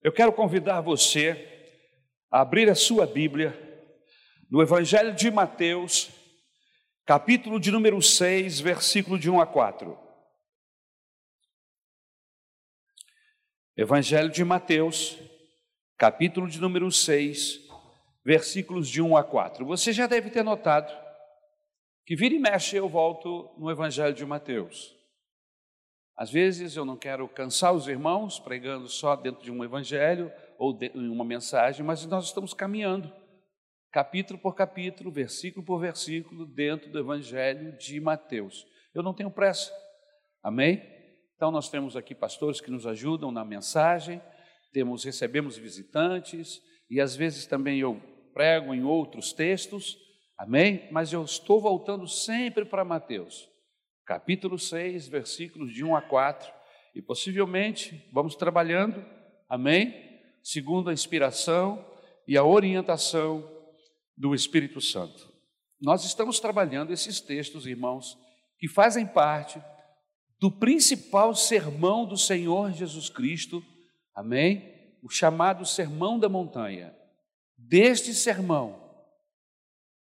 [0.00, 1.74] Eu quero convidar você
[2.30, 3.52] a abrir a sua Bíblia
[4.48, 6.08] no Evangelho de Mateus,
[7.04, 9.98] capítulo de número 6, versículo de 1 a 4.
[13.76, 15.18] Evangelho de Mateus,
[15.96, 17.58] capítulo de número 6,
[18.24, 19.66] versículos de 1 a 4.
[19.66, 20.96] Você já deve ter notado
[22.06, 24.97] que vira e mexe eu volto no Evangelho de Mateus.
[26.18, 30.76] Às vezes eu não quero cansar os irmãos pregando só dentro de um evangelho ou
[30.76, 33.12] de uma mensagem, mas nós estamos caminhando,
[33.92, 38.66] capítulo por capítulo, versículo por versículo, dentro do evangelho de Mateus.
[38.92, 39.72] Eu não tenho pressa,
[40.42, 40.82] amém?
[41.36, 44.20] Então nós temos aqui pastores que nos ajudam na mensagem,
[44.72, 48.02] temos recebemos visitantes e às vezes também eu
[48.34, 49.96] prego em outros textos,
[50.36, 50.88] amém?
[50.90, 53.48] Mas eu estou voltando sempre para Mateus
[54.08, 56.50] capítulo 6, versículos de 1 a 4,
[56.94, 59.04] e possivelmente vamos trabalhando,
[59.46, 59.94] amém?
[60.42, 61.84] Segundo a inspiração
[62.26, 63.46] e a orientação
[64.16, 65.30] do Espírito Santo.
[65.78, 68.16] Nós estamos trabalhando esses textos, irmãos,
[68.58, 69.62] que fazem parte
[70.40, 73.62] do principal sermão do Senhor Jesus Cristo,
[74.14, 74.96] amém?
[75.02, 76.96] O chamado Sermão da Montanha.
[77.58, 78.90] Deste sermão,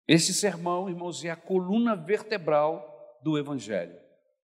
[0.08, 2.91] esse sermão, irmãos, é a coluna vertebral
[3.22, 3.96] do Evangelho.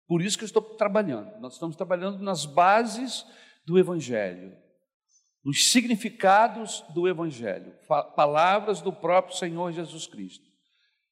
[0.07, 1.39] Por isso que eu estou trabalhando.
[1.41, 3.25] Nós estamos trabalhando nas bases
[3.65, 4.57] do Evangelho,
[5.45, 7.73] nos significados do Evangelho,
[8.17, 10.45] palavras do próprio Senhor Jesus Cristo.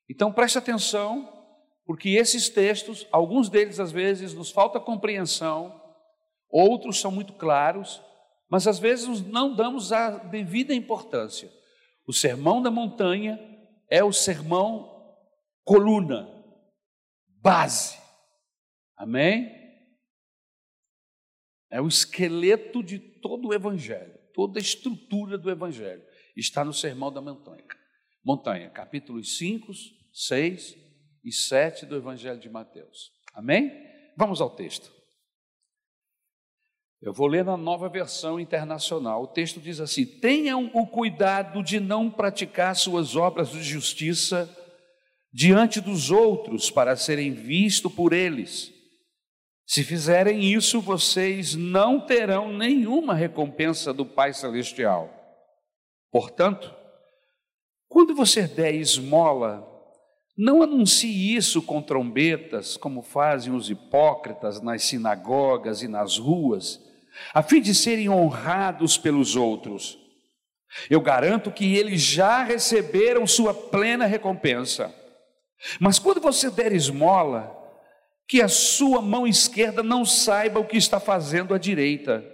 [0.08, 1.33] Então preste atenção,
[1.86, 5.81] porque esses textos, alguns deles às vezes nos falta compreensão,
[6.50, 8.03] outros são muito claros,
[8.48, 11.50] mas às vezes não damos a devida importância.
[12.06, 13.38] O sermão da montanha
[13.88, 15.16] é o sermão
[15.64, 16.39] coluna,
[17.41, 17.98] base.
[18.96, 19.58] Amém?
[21.70, 26.02] É o esqueleto de todo o Evangelho, toda a estrutura do Evangelho.
[26.36, 27.64] Está no Sermão da Montanha.
[28.24, 29.72] Montanha, capítulos 5,
[30.12, 30.77] 6
[31.24, 33.12] e 7 do Evangelho de Mateus.
[33.32, 33.72] Amém?
[34.16, 34.93] Vamos ao texto.
[37.00, 39.22] Eu vou ler na nova versão internacional.
[39.22, 44.54] O texto diz assim: Tenham o cuidado de não praticar suas obras de justiça
[45.32, 48.72] diante dos outros para serem vistos por eles.
[49.66, 55.08] Se fizerem isso, vocês não terão nenhuma recompensa do Pai Celestial.
[56.10, 56.74] Portanto,
[57.88, 59.66] quando você der esmola,
[60.36, 66.80] não anuncie isso com trombetas, como fazem os hipócritas nas sinagogas e nas ruas,
[67.34, 69.98] a fim de serem honrados pelos outros.
[70.88, 74.94] Eu garanto que eles já receberam sua plena recompensa.
[75.78, 77.56] Mas quando você der esmola,
[78.26, 82.25] que a sua mão esquerda não saiba o que está fazendo a direita,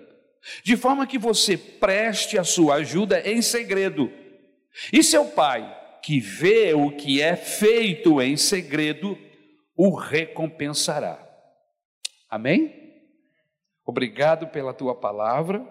[0.62, 4.12] de forma que você preste a sua ajuda em segredo.
[4.92, 9.18] E seu pai, que vê o que é feito em segredo,
[9.74, 11.18] o recompensará.
[12.30, 12.92] Amém?
[13.84, 15.66] Obrigado pela tua palavra.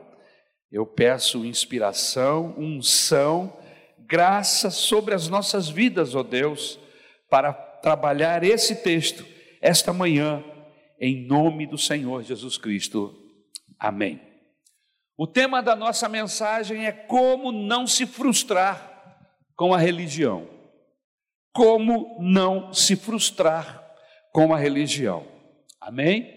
[0.72, 3.58] Eu peço inspiração, unção,
[4.00, 6.80] graça sobre as nossas vidas, ó oh Deus
[7.30, 10.44] para trabalhar esse texto esta manhã,
[11.00, 13.16] em nome do Senhor Jesus Cristo.
[13.80, 14.22] Amém.
[15.18, 19.18] O tema da nossa mensagem é como não se frustrar
[19.56, 20.48] com a religião.
[21.52, 23.84] Como não se frustrar
[24.32, 25.26] com a religião.
[25.82, 26.32] Amém?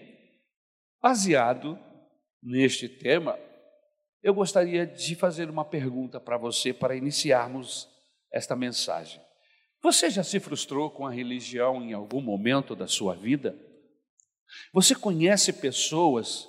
[0.99, 1.77] Baseado
[2.41, 3.37] neste tema,
[4.23, 7.87] eu gostaria de fazer uma pergunta para você para iniciarmos
[8.31, 9.21] esta mensagem.
[9.81, 13.57] Você já se frustrou com a religião em algum momento da sua vida?
[14.73, 16.47] Você conhece pessoas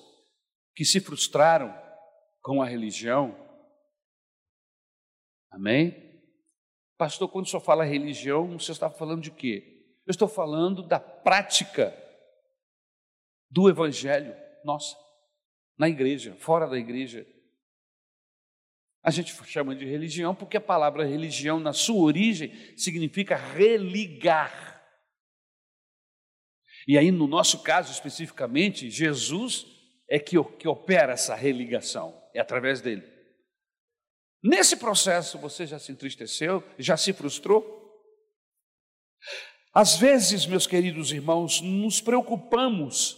[0.75, 1.73] que se frustraram
[2.43, 3.37] com a religião?
[5.51, 6.11] Amém?
[6.97, 9.97] Pastor, quando o senhor fala religião, você está falando de quê?
[10.07, 11.97] Eu estou falando da prática
[13.51, 14.97] do evangelho, nossa,
[15.79, 17.27] na igreja, fora da igreja.
[19.03, 24.79] A gente chama de religião porque a palavra religião, na sua origem, significa religar.
[26.87, 29.67] E aí, no nosso caso especificamente, Jesus
[30.09, 33.03] é que, que opera essa religação, é através dele.
[34.43, 37.79] Nesse processo, você já se entristeceu, já se frustrou?
[39.73, 43.17] Às vezes, meus queridos irmãos, nos preocupamos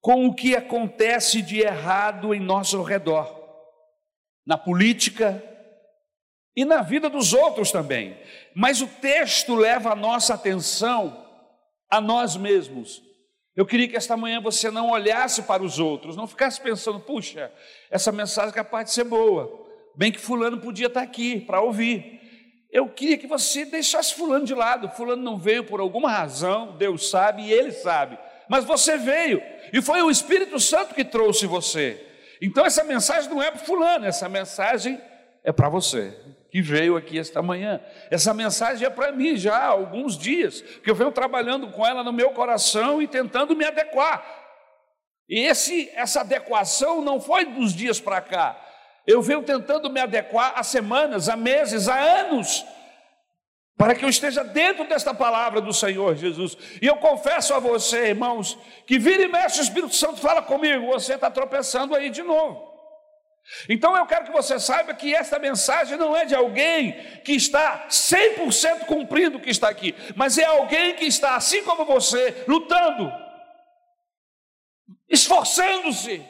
[0.00, 3.35] com o que acontece de errado em nosso redor
[4.46, 5.42] na política
[6.54, 8.16] e na vida dos outros também.
[8.54, 11.24] Mas o texto leva a nossa atenção
[11.90, 13.02] a nós mesmos.
[13.56, 17.50] Eu queria que esta manhã você não olhasse para os outros, não ficasse pensando, puxa,
[17.90, 19.66] essa mensagem é capaz de ser boa,
[19.96, 22.20] bem que Fulano podia estar aqui para ouvir.
[22.70, 24.90] Eu queria que você deixasse Fulano de lado.
[24.90, 28.18] Fulano não veio por alguma razão, Deus sabe e ele sabe,
[28.48, 29.42] mas você veio,
[29.72, 32.05] e foi o Espírito Santo que trouxe você.
[32.40, 35.00] Então, essa mensagem não é para Fulano, essa mensagem
[35.42, 36.14] é para você
[36.50, 37.80] que veio aqui esta manhã.
[38.10, 42.02] Essa mensagem é para mim já há alguns dias, que eu venho trabalhando com ela
[42.02, 44.24] no meu coração e tentando me adequar.
[45.28, 48.58] E esse, essa adequação não foi dos dias para cá.
[49.06, 52.64] Eu venho tentando me adequar há semanas, há meses, há anos,
[53.76, 56.56] para que eu esteja dentro desta palavra do Senhor Jesus.
[56.80, 60.86] E eu confesso a você, irmãos, que vira e mexe o Espírito Santo fala comigo,
[60.86, 62.74] você está tropeçando aí de novo.
[63.68, 67.86] Então eu quero que você saiba que esta mensagem não é de alguém que está
[67.88, 73.12] 100% cumprindo o que está aqui, mas é alguém que está, assim como você, lutando,
[75.08, 76.24] esforçando-se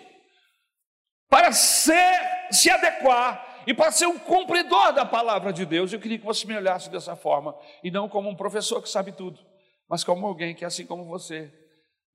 [1.28, 5.92] para ser, se adequar e para ser um cumpridor da palavra de Deus.
[5.92, 9.12] Eu queria que você me olhasse dessa forma e não como um professor que sabe
[9.12, 9.40] tudo,
[9.88, 11.52] mas como alguém que, assim como você,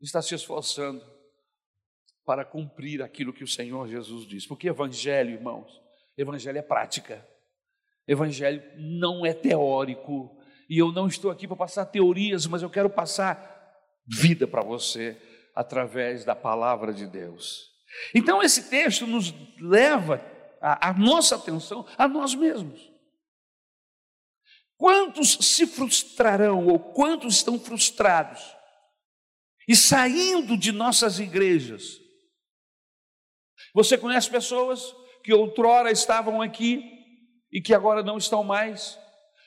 [0.02, 1.04] está se esforçando
[2.26, 4.48] para cumprir aquilo que o Senhor Jesus diz.
[4.48, 5.70] Porque evangelho, irmãos,
[6.18, 7.28] evangelho é prática.
[8.08, 10.38] Evangelho não é teórico.
[10.70, 13.50] E eu não estou aqui para passar teorias, mas eu quero passar
[14.08, 15.18] vida para você
[15.56, 17.70] através da palavra de Deus.
[18.16, 20.18] Então esse texto nos leva
[20.62, 22.90] a, a nossa atenção a nós mesmos.
[24.78, 28.42] Quantos se frustrarão ou quantos estão frustrados
[29.68, 32.02] e saindo de nossas igrejas
[33.74, 34.94] você conhece pessoas
[35.24, 36.84] que outrora estavam aqui
[37.52, 39.00] e que agora não estão mais,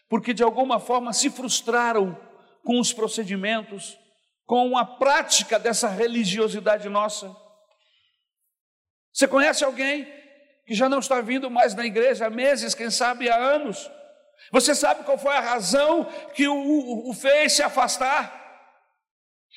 [0.08, 2.18] porque de alguma forma se frustraram
[2.64, 3.98] com os procedimentos,
[4.46, 7.34] com a prática dessa religiosidade nossa.
[9.12, 10.06] Você conhece alguém
[10.66, 13.90] que já não está vindo mais na igreja há meses, quem sabe há anos?
[14.50, 18.42] Você sabe qual foi a razão que o, o fez se afastar?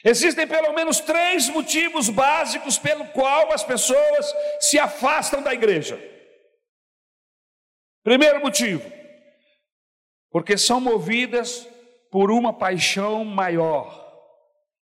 [0.04, 6.00] Existem pelo menos três motivos básicos pelo qual as pessoas se afastam da igreja.
[8.04, 8.90] Primeiro motivo,
[10.32, 11.68] porque são movidas
[12.12, 14.06] por uma paixão maior.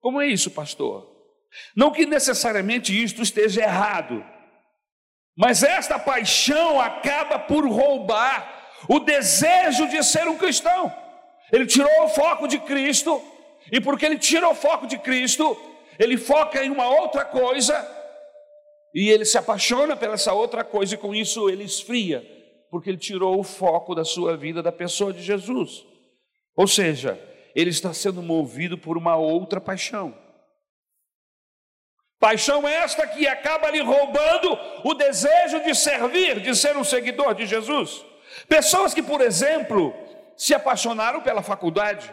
[0.00, 1.11] Como é isso, pastor?
[1.76, 4.25] Não que necessariamente isto esteja errado,
[5.41, 10.95] mas esta paixão acaba por roubar o desejo de ser um cristão.
[11.51, 13.23] Ele tirou o foco de Cristo
[13.73, 15.57] e porque ele tira o foco de Cristo,
[15.99, 17.75] ele foca em uma outra coisa
[18.95, 22.23] e ele se apaixona pela essa outra coisa e com isso ele esfria,
[22.71, 25.87] porque ele tirou o foco da sua vida da pessoa de Jesus.
[26.55, 27.19] Ou seja,
[27.55, 30.15] ele está sendo movido por uma outra paixão.
[32.20, 37.46] Paixão esta que acaba lhe roubando o desejo de servir, de ser um seguidor de
[37.46, 38.05] Jesus.
[38.46, 39.94] Pessoas que, por exemplo,
[40.37, 42.12] se apaixonaram pela faculdade,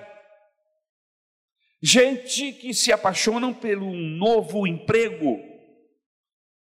[1.84, 5.40] gente que se apaixonam pelo novo emprego,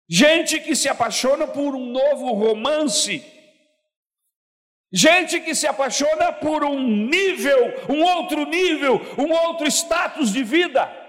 [0.08, 3.22] gente que se apaixona por um novo romance,
[4.90, 11.05] gente que se apaixona por um nível, um outro nível, um outro status de vida.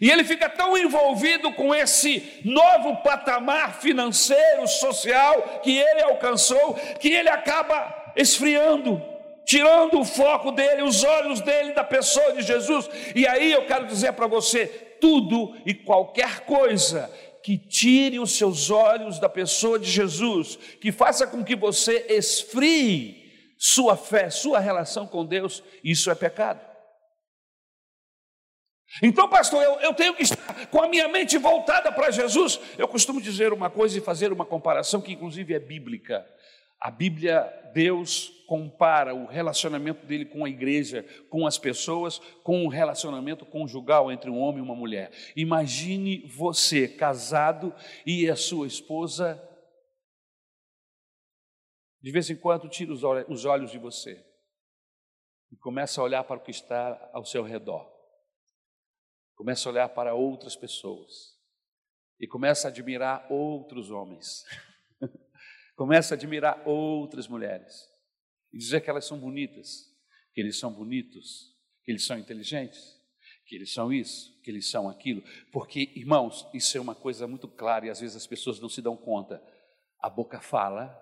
[0.00, 7.12] E ele fica tão envolvido com esse novo patamar financeiro, social que ele alcançou, que
[7.12, 9.02] ele acaba esfriando
[9.50, 12.88] tirando o foco dele, os olhos dele da pessoa de Jesus.
[13.16, 14.66] E aí eu quero dizer para você:
[15.00, 17.10] tudo e qualquer coisa
[17.42, 23.28] que tire os seus olhos da pessoa de Jesus, que faça com que você esfrie
[23.58, 26.69] sua fé, sua relação com Deus, isso é pecado.
[29.02, 32.60] Então, pastor, eu, eu, tenho que estar com a minha mente voltada para Jesus.
[32.76, 36.26] Eu costumo dizer uma coisa e fazer uma comparação que, inclusive, é bíblica.
[36.80, 37.42] A Bíblia,
[37.72, 44.10] Deus compara o relacionamento dele com a igreja, com as pessoas, com o relacionamento conjugal
[44.10, 45.12] entre um homem e uma mulher.
[45.36, 47.72] Imagine você casado
[48.04, 49.40] e a sua esposa,
[52.02, 54.20] de vez em quando, tira os olhos de você
[55.52, 57.99] e começa a olhar para o que está ao seu redor.
[59.40, 61.34] Começa a olhar para outras pessoas
[62.20, 64.44] e começa a admirar outros homens.
[65.74, 67.88] começa a admirar outras mulheres
[68.52, 69.86] e dizer que elas são bonitas,
[70.34, 73.00] que eles são bonitos, que eles são inteligentes,
[73.46, 75.22] que eles são isso, que eles são aquilo.
[75.50, 78.82] Porque, irmãos, isso é uma coisa muito clara e às vezes as pessoas não se
[78.82, 79.42] dão conta.
[80.00, 80.94] A boca fala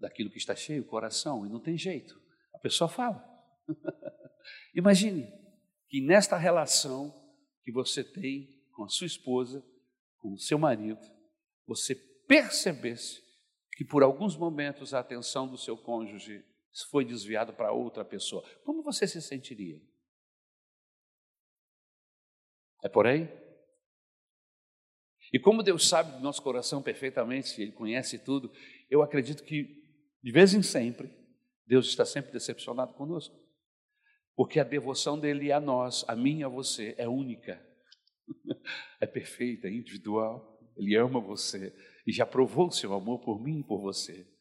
[0.00, 2.20] daquilo que está cheio, o coração, e não tem jeito.
[2.52, 3.24] A pessoa fala.
[4.74, 5.32] Imagine
[5.88, 7.17] que nesta relação
[7.68, 9.62] que você tem com a sua esposa,
[10.16, 10.98] com o seu marido,
[11.66, 11.94] você
[12.26, 13.22] percebesse
[13.76, 16.42] que por alguns momentos a atenção do seu cônjuge
[16.90, 19.78] foi desviada para outra pessoa, como você se sentiria?
[22.82, 23.28] É por aí?
[25.30, 28.50] E como Deus sabe do nosso coração perfeitamente, Ele conhece tudo,
[28.88, 29.84] eu acredito que,
[30.22, 31.14] de vez em sempre,
[31.66, 33.38] Deus está sempre decepcionado conosco.
[34.38, 37.60] Porque a devoção dele a nós, a mim e a você, é única,
[39.00, 40.56] é perfeita, é individual.
[40.76, 41.76] Ele ama você
[42.06, 44.32] e já provou o seu amor por mim e por você.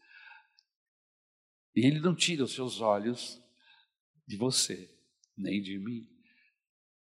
[1.76, 3.42] E ele não tira os seus olhos
[4.28, 4.88] de você,
[5.36, 6.08] nem de mim.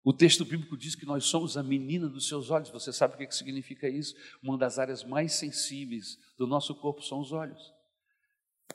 [0.03, 2.71] O texto bíblico diz que nós somos a menina dos seus olhos.
[2.71, 4.13] Você sabe o que significa isso?
[4.43, 7.73] Uma das áreas mais sensíveis do nosso corpo são os olhos.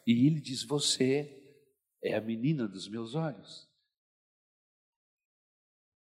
[0.06, 1.60] E ele diz: Você
[2.02, 3.65] é a menina dos meus olhos.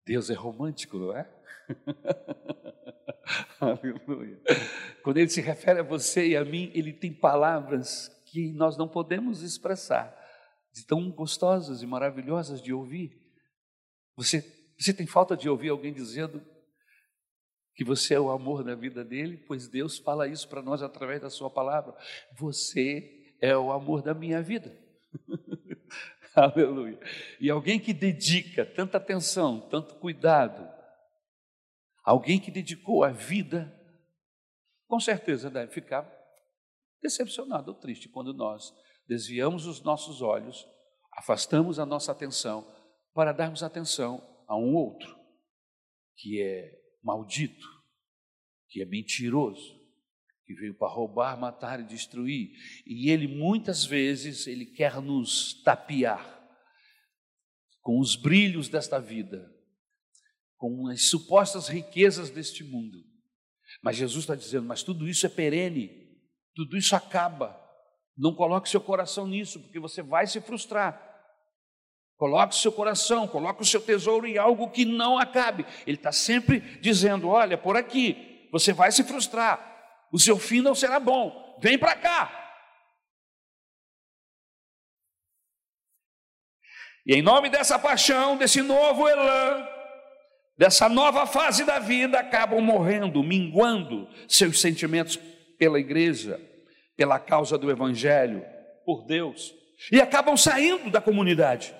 [0.06, 1.28] Deus é romântico, não é?
[3.58, 4.40] Aleluia.
[5.02, 8.88] Quando ele se refere a você e a mim, ele tem palavras que nós não
[8.88, 10.14] podemos expressar,
[10.73, 13.20] de tão gostosas e maravilhosas de ouvir.
[14.16, 14.42] Você
[14.78, 16.44] você tem falta de ouvir alguém dizendo
[17.75, 19.37] que você é o amor da vida dele?
[19.37, 21.94] Pois Deus fala isso para nós através da Sua palavra.
[22.37, 24.76] Você é o amor da minha vida.
[26.36, 26.98] Aleluia.
[27.40, 30.68] E alguém que dedica tanta atenção, tanto cuidado,
[32.04, 33.72] alguém que dedicou a vida,
[34.88, 36.10] com certeza deve ficar
[37.00, 38.74] decepcionado ou triste quando nós
[39.06, 40.66] desviamos os nossos olhos,
[41.12, 42.66] afastamos a nossa atenção
[43.12, 45.16] para darmos atenção a um outro
[46.16, 47.66] que é maldito,
[48.68, 49.83] que é mentiroso,
[50.44, 52.50] que veio para roubar, matar e destruir.
[52.86, 56.34] E ele muitas vezes ele quer nos tapear
[57.80, 59.50] com os brilhos desta vida,
[60.56, 62.98] com as supostas riquezas deste mundo.
[63.82, 65.90] Mas Jesus está dizendo: mas tudo isso é perene,
[66.54, 67.60] tudo isso acaba.
[68.16, 71.12] Não coloque seu coração nisso, porque você vai se frustrar.
[72.16, 75.66] Coloque seu coração, coloque o seu tesouro em algo que não acabe.
[75.86, 79.73] Ele está sempre dizendo: olha, por aqui, você vai se frustrar,
[80.14, 82.40] o seu fim não será bom, vem para cá.
[87.04, 89.66] E em nome dessa paixão, desse novo elan,
[90.56, 95.16] dessa nova fase da vida, acabam morrendo, minguando seus sentimentos
[95.59, 96.40] pela igreja,
[96.97, 98.47] pela causa do Evangelho,
[98.87, 99.52] por Deus,
[99.90, 101.75] e acabam saindo da comunidade.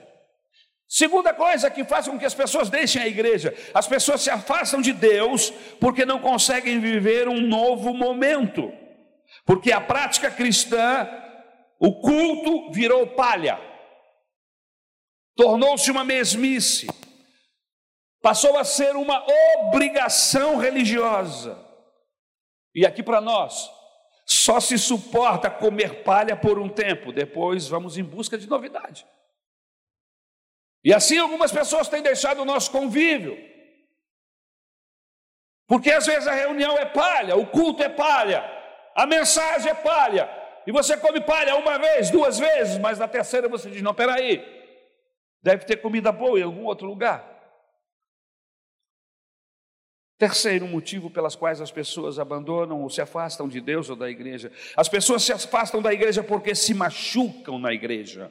[0.87, 4.81] Segunda coisa que faz com que as pessoas deixem a igreja: as pessoas se afastam
[4.81, 5.51] de Deus
[5.81, 8.73] porque não conseguem viver um novo momento,
[9.45, 11.09] porque a prática cristã,
[11.81, 13.59] o culto virou palha,
[15.35, 16.87] tornou-se uma mesmice,
[18.23, 19.25] passou a ser uma
[19.59, 21.63] obrigação religiosa.
[22.75, 23.71] E aqui para nós,
[24.27, 29.07] só se suporta comer palha por um tempo, depois vamos em busca de novidade.
[30.85, 33.39] E assim algumas pessoas têm deixado o nosso convívio.
[35.67, 38.45] Porque às vezes a reunião é palha, o culto é palha,
[38.95, 40.29] a mensagem é palha,
[40.67, 44.45] e você come palha uma vez, duas vezes, mas na terceira você diz: não, peraí,
[45.43, 47.33] deve ter comida boa em algum outro lugar.
[50.19, 54.53] Terceiro motivo pelas quais as pessoas abandonam ou se afastam de Deus ou da igreja.
[54.77, 58.31] As pessoas se afastam da igreja porque se machucam na igreja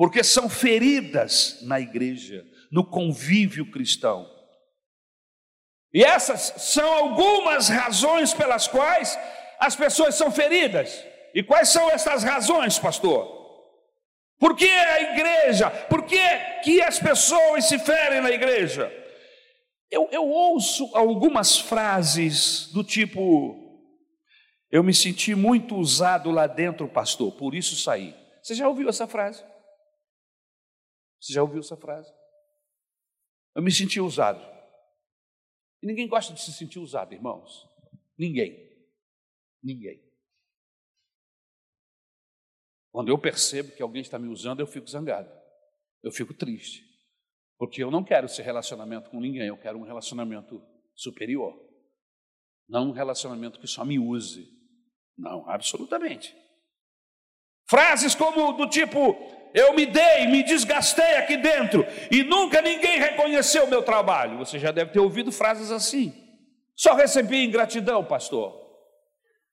[0.00, 2.42] porque são feridas na igreja,
[2.72, 4.26] no convívio cristão.
[5.92, 9.18] E essas são algumas razões pelas quais
[9.58, 11.04] as pessoas são feridas.
[11.34, 13.28] E quais são essas razões, pastor?
[14.38, 15.68] Por que a igreja?
[15.68, 16.22] Por que,
[16.64, 18.90] que as pessoas se ferem na igreja?
[19.90, 23.54] Eu, eu ouço algumas frases do tipo:
[24.70, 28.14] Eu me senti muito usado lá dentro, pastor, por isso saí.
[28.42, 29.49] Você já ouviu essa frase?
[31.20, 32.10] Você já ouviu essa frase?
[33.54, 34.40] Eu me senti usado.
[35.82, 37.68] E ninguém gosta de se sentir usado, irmãos.
[38.16, 38.68] Ninguém.
[39.62, 40.02] Ninguém.
[42.92, 45.30] Quando eu percebo que alguém está me usando, eu fico zangado.
[46.02, 46.84] Eu fico triste.
[47.58, 50.62] Porque eu não quero esse relacionamento com ninguém, eu quero um relacionamento
[50.94, 51.54] superior.
[52.68, 54.48] Não um relacionamento que só me use.
[55.16, 56.34] Não, absolutamente.
[57.68, 59.14] Frases como do tipo:
[59.54, 64.38] eu me dei, me desgastei aqui dentro e nunca ninguém reconheceu o meu trabalho.
[64.38, 66.12] Você já deve ter ouvido frases assim.
[66.76, 68.58] Só recebi ingratidão, pastor.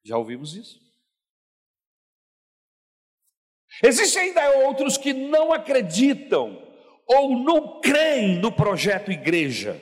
[0.04, 0.80] Já ouvimos isso?
[3.84, 6.66] Existem ainda outros que não acreditam
[7.06, 9.80] ou não creem no projeto igreja.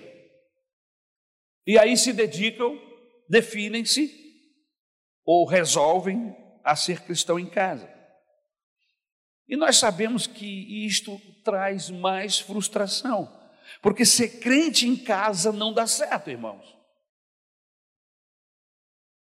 [1.65, 2.79] E aí se dedicam,
[3.29, 4.13] definem-se
[5.25, 7.94] ou resolvem a ser cristão em casa.
[9.47, 13.31] E nós sabemos que isto traz mais frustração,
[13.81, 16.75] porque ser crente em casa não dá certo, irmãos.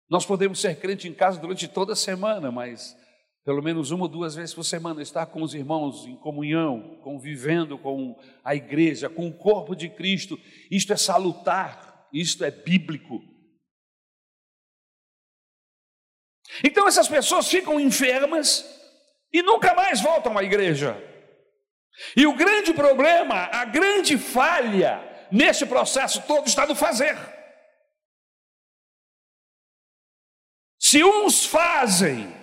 [0.09, 2.95] Nós podemos ser crente em casa durante toda a semana, mas
[3.45, 7.77] pelo menos uma ou duas vezes por semana, estar com os irmãos em comunhão, convivendo
[7.77, 10.39] com a igreja, com o corpo de Cristo,
[10.71, 13.21] isto é salutar, isto é bíblico.
[16.63, 18.65] Então essas pessoas ficam enfermas
[19.35, 20.95] e nunca mais voltam à igreja.
[22.15, 27.17] E o grande problema, a grande falha nesse processo todo está no fazer.
[30.79, 32.33] Se uns fazem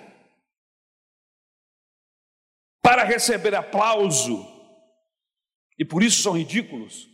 [2.83, 4.47] para receber aplauso,
[5.79, 7.09] e por isso são ridículos,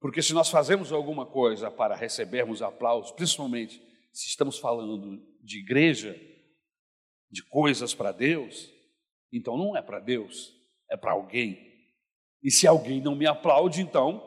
[0.00, 3.80] porque se nós fazemos alguma coisa para recebermos aplauso, principalmente
[4.12, 6.33] se estamos falando de igreja,
[7.34, 8.70] de coisas para Deus,
[9.32, 10.54] então não é para Deus,
[10.88, 11.58] é para alguém.
[12.42, 14.22] E se alguém não me aplaude, então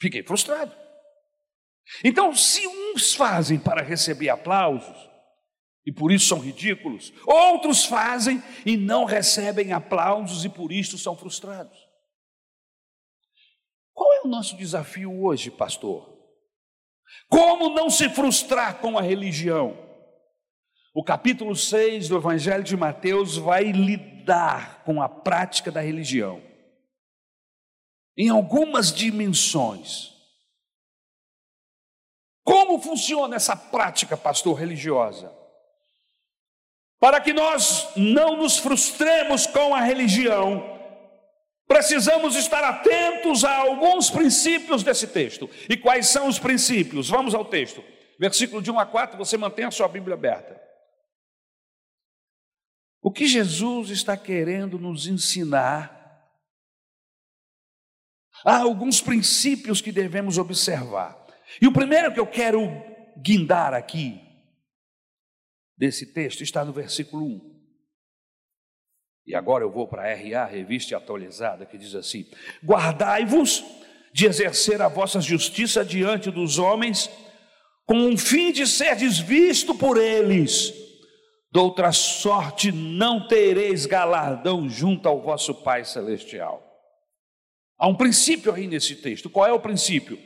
[0.00, 0.74] fiquei frustrado.
[2.02, 4.96] Então, se uns fazem para receber aplausos,
[5.86, 7.12] e por isso são ridículos.
[7.24, 11.78] Outros fazem e não recebem aplausos e por isso são frustrados.
[13.94, 16.12] Qual é o nosso desafio hoje, pastor?
[17.28, 19.85] Como não se frustrar com a religião?
[20.98, 26.42] O capítulo 6 do Evangelho de Mateus vai lidar com a prática da religião
[28.16, 30.14] em algumas dimensões.
[32.42, 35.30] Como funciona essa prática, pastor, religiosa?
[36.98, 40.64] Para que nós não nos frustremos com a religião,
[41.68, 45.50] precisamos estar atentos a alguns princípios desse texto.
[45.68, 47.10] E quais são os princípios?
[47.10, 47.84] Vamos ao texto.
[48.18, 50.64] Versículo de 1 a 4, você mantém a sua Bíblia aberta.
[53.06, 56.28] O que Jesus está querendo nos ensinar?
[58.44, 61.16] Há alguns princípios que devemos observar.
[61.62, 62.62] E o primeiro que eu quero
[63.16, 64.20] guindar aqui
[65.78, 67.62] desse texto está no versículo 1.
[69.28, 72.28] E agora eu vou para a RA, revista atualizada, que diz assim:
[72.64, 73.64] Guardai-vos
[74.12, 77.08] de exercer a vossa justiça diante dos homens,
[77.86, 80.85] com o fim de ser desvisto por eles.
[81.52, 86.62] De outra sorte não tereis galardão junto ao vosso Pai Celestial.
[87.78, 89.30] Há um princípio aí nesse texto.
[89.30, 90.18] Qual é o princípio?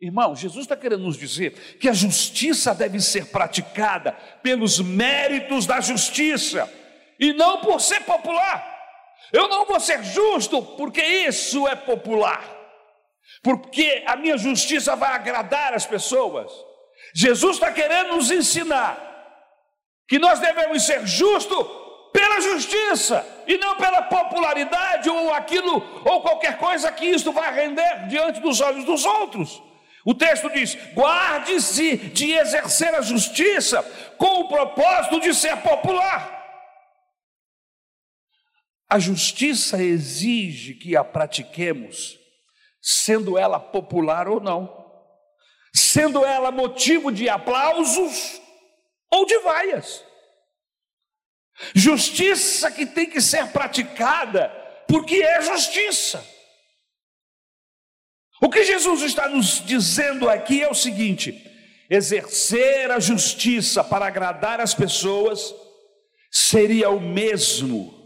[0.00, 5.80] Irmão, Jesus está querendo nos dizer que a justiça deve ser praticada pelos méritos da
[5.80, 6.70] justiça
[7.18, 8.66] e não por ser popular.
[9.32, 12.42] Eu não vou ser justo porque isso é popular,
[13.42, 16.50] porque a minha justiça vai agradar as pessoas.
[17.14, 19.09] Jesus está querendo nos ensinar
[20.10, 21.64] que nós devemos ser justos
[22.12, 28.08] pela justiça e não pela popularidade ou aquilo ou qualquer coisa que isto vai render
[28.08, 29.62] diante dos olhos dos outros.
[30.04, 33.84] O texto diz: guarde-se de exercer a justiça
[34.18, 36.38] com o propósito de ser popular.
[38.88, 42.18] A justiça exige que a pratiquemos,
[42.82, 44.90] sendo ela popular ou não,
[45.72, 48.39] sendo ela motivo de aplausos
[49.10, 50.04] ou de vaias.
[51.74, 54.48] Justiça que tem que ser praticada,
[54.88, 56.24] porque é justiça.
[58.42, 61.34] O que Jesus está nos dizendo aqui é o seguinte:
[61.90, 65.54] exercer a justiça para agradar as pessoas
[66.30, 67.98] seria o mesmo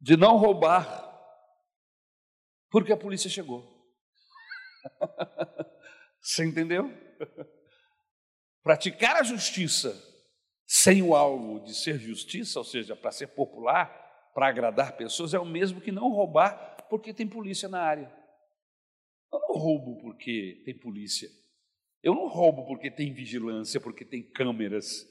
[0.00, 1.08] de não roubar,
[2.70, 3.80] porque a polícia chegou.
[6.20, 6.90] Você entendeu?
[8.62, 9.98] Praticar a justiça
[10.66, 13.88] sem o alvo de ser justiça, ou seja, para ser popular,
[14.32, 18.12] para agradar pessoas, é o mesmo que não roubar porque tem polícia na área.
[19.32, 21.28] Eu não roubo porque tem polícia.
[22.02, 25.06] Eu não roubo porque tem vigilância, porque tem câmeras.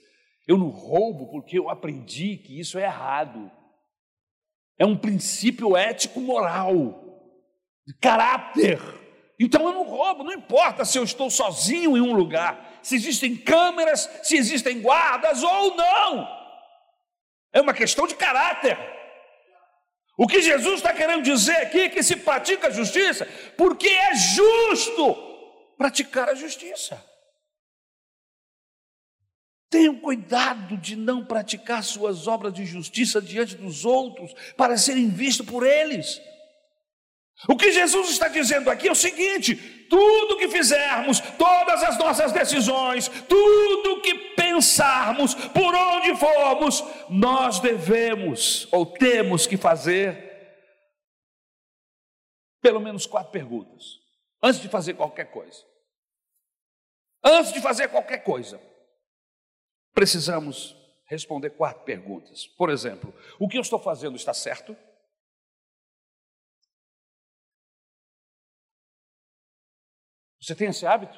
[0.47, 3.51] Eu não roubo porque eu aprendi que isso é errado.
[4.77, 7.03] É um princípio ético moral,
[7.85, 8.79] de caráter.
[9.39, 13.37] Então eu não roubo, não importa se eu estou sozinho em um lugar, se existem
[13.37, 16.27] câmeras, se existem guardas ou não.
[17.53, 18.77] É uma questão de caráter.
[20.17, 23.25] O que Jesus está querendo dizer aqui é que se pratica a justiça
[23.55, 25.15] porque é justo
[25.77, 27.01] praticar a justiça.
[29.69, 35.45] Tenham cuidado de não praticar suas obras de justiça diante dos outros para serem vistos
[35.45, 36.19] por eles.
[37.47, 39.55] O que Jesus está dizendo aqui é o seguinte:
[39.89, 48.67] tudo que fizermos, todas as nossas decisões, tudo que pensarmos, por onde formos, nós devemos
[48.71, 50.27] ou temos que fazer
[52.61, 53.99] pelo menos quatro perguntas
[54.41, 55.63] antes de fazer qualquer coisa.
[57.23, 58.61] Antes de fazer qualquer coisa,
[59.93, 60.75] precisamos
[61.05, 62.47] responder quatro perguntas.
[62.47, 64.75] Por exemplo, o que eu estou fazendo está certo?
[70.49, 71.15] Você tem esse hábito?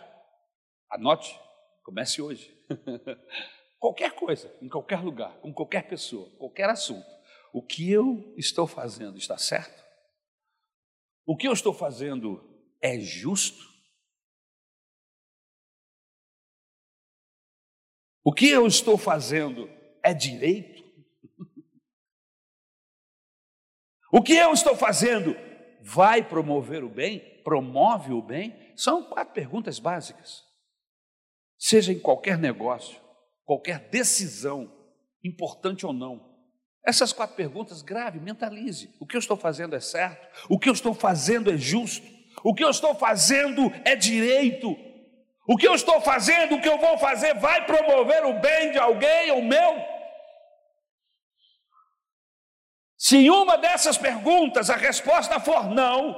[0.90, 1.40] Anote,
[1.86, 2.54] comece hoje.
[3.80, 7.08] qualquer coisa, em qualquer lugar, com qualquer pessoa, qualquer assunto.
[7.54, 9.82] O que eu estou fazendo está certo?
[11.26, 12.44] O que eu estou fazendo
[12.82, 13.64] é justo?
[18.22, 19.70] O que eu estou fazendo
[20.04, 20.84] é direito?
[24.14, 25.34] O que eu estou fazendo
[25.82, 27.20] vai promover o bem?
[27.44, 28.56] Promove o bem?
[28.76, 30.44] São quatro perguntas básicas.
[31.58, 33.00] Seja em qualquer negócio,
[33.46, 34.72] qualquer decisão,
[35.24, 36.32] importante ou não,
[36.86, 38.90] essas quatro perguntas, grave, mentalize.
[39.00, 40.28] O que eu estou fazendo é certo?
[40.50, 42.08] O que eu estou fazendo é justo?
[42.44, 44.76] O que eu estou fazendo é direito?
[45.48, 48.80] O que eu estou fazendo, o que eu vou fazer, vai promover o bem de
[48.80, 50.01] alguém ou meu?
[53.12, 56.16] Se em uma dessas perguntas a resposta for não,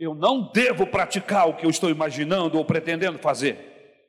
[0.00, 4.00] eu não devo praticar o que eu estou imaginando ou pretendendo fazer.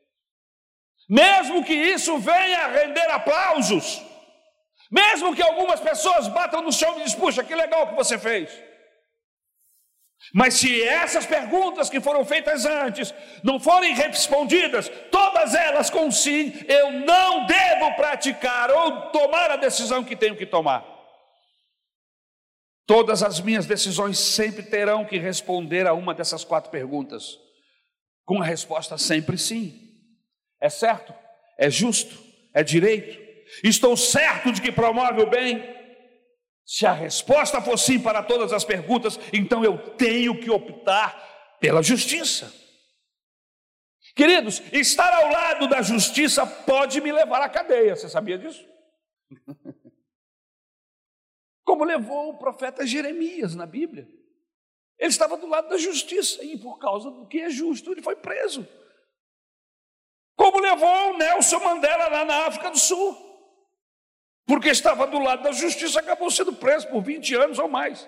[1.10, 4.01] Mesmo que isso venha a render aplausos,
[4.89, 8.49] mesmo que algumas pessoas batam no chão e dizem, puxa, que legal que você fez.
[10.34, 16.54] Mas se essas perguntas que foram feitas antes não forem respondidas, todas elas com sim,
[16.65, 20.95] eu não devo praticar ou tomar a decisão que tenho que tomar.
[22.86, 27.39] Todas as minhas decisões sempre terão que responder a uma dessas quatro perguntas,
[28.24, 29.91] com a resposta sempre sim.
[30.62, 31.13] É certo?
[31.58, 32.15] É justo?
[32.54, 33.24] É direito?
[33.63, 35.76] Estou certo de que promove o bem?
[36.65, 41.84] Se a resposta for sim para todas as perguntas, então eu tenho que optar pela
[41.84, 42.52] justiça.
[44.15, 48.65] Queridos, estar ao lado da justiça pode me levar à cadeia, você sabia disso?
[51.65, 54.08] Como levou o profeta Jeremias na Bíblia.
[54.97, 58.15] Ele estava do lado da justiça e, por causa do que é justo, ele foi
[58.15, 58.65] preso.
[60.38, 63.25] Como levou o Nelson Mandela lá na África do Sul
[64.45, 68.08] porque estava do lado da justiça, acabou sendo preso por 20 anos ou mais.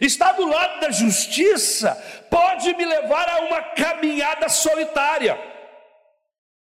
[0.00, 1.94] Estar do lado da justiça
[2.30, 5.36] pode me levar a uma caminhada solitária,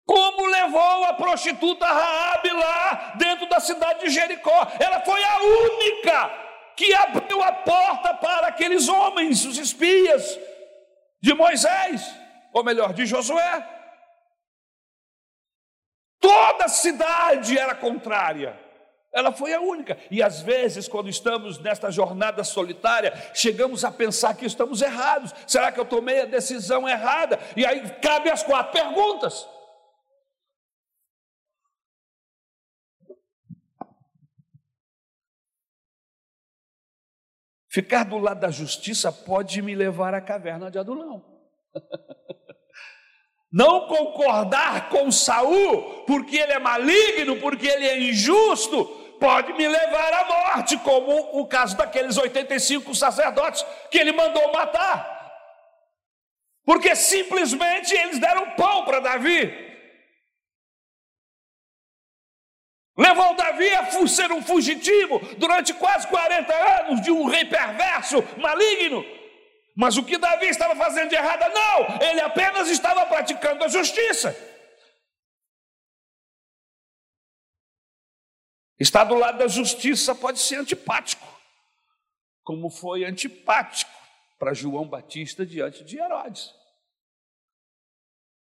[0.09, 4.67] como levou a prostituta Raabe lá dentro da cidade de Jericó.
[4.79, 6.31] Ela foi a única
[6.75, 10.39] que abriu a porta para aqueles homens, os espias
[11.21, 12.11] de Moisés,
[12.51, 13.69] ou melhor, de Josué.
[16.19, 18.59] Toda a cidade era contrária.
[19.13, 19.95] Ela foi a única.
[20.09, 25.35] E às vezes, quando estamos nesta jornada solitária, chegamos a pensar que estamos errados.
[25.45, 27.37] Será que eu tomei a decisão errada?
[27.55, 29.47] E aí cabe as quatro perguntas.
[37.69, 41.23] Ficar do lado da justiça pode me levar à caverna de Adulão.
[43.51, 48.85] Não concordar com Saul, porque ele é maligno, porque ele é injusto,
[49.19, 55.17] pode me levar à morte, como o caso daqueles 85 sacerdotes que ele mandou matar.
[56.65, 59.68] Porque simplesmente eles deram pão para Davi.
[62.99, 69.05] Levou Davi a ser um fugitivo durante quase 40 anos de um rei perverso, maligno.
[69.73, 71.49] Mas o que Davi estava fazendo de errado?
[71.53, 74.35] Não, ele apenas estava praticando a justiça.
[78.77, 81.25] Estar do lado da justiça pode ser antipático,
[82.43, 83.91] como foi antipático
[84.37, 86.53] para João Batista diante de Herodes,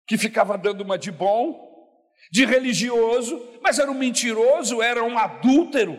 [0.07, 1.76] que ficava dando uma de bom,
[2.31, 5.99] de religioso, mas era um mentiroso, era um adúltero,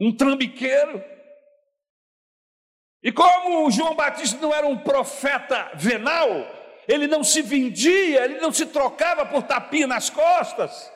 [0.00, 1.02] um trambiqueiro.
[3.02, 6.28] E como João Batista não era um profeta venal,
[6.86, 10.92] ele não se vendia, ele não se trocava por tapinha nas costas.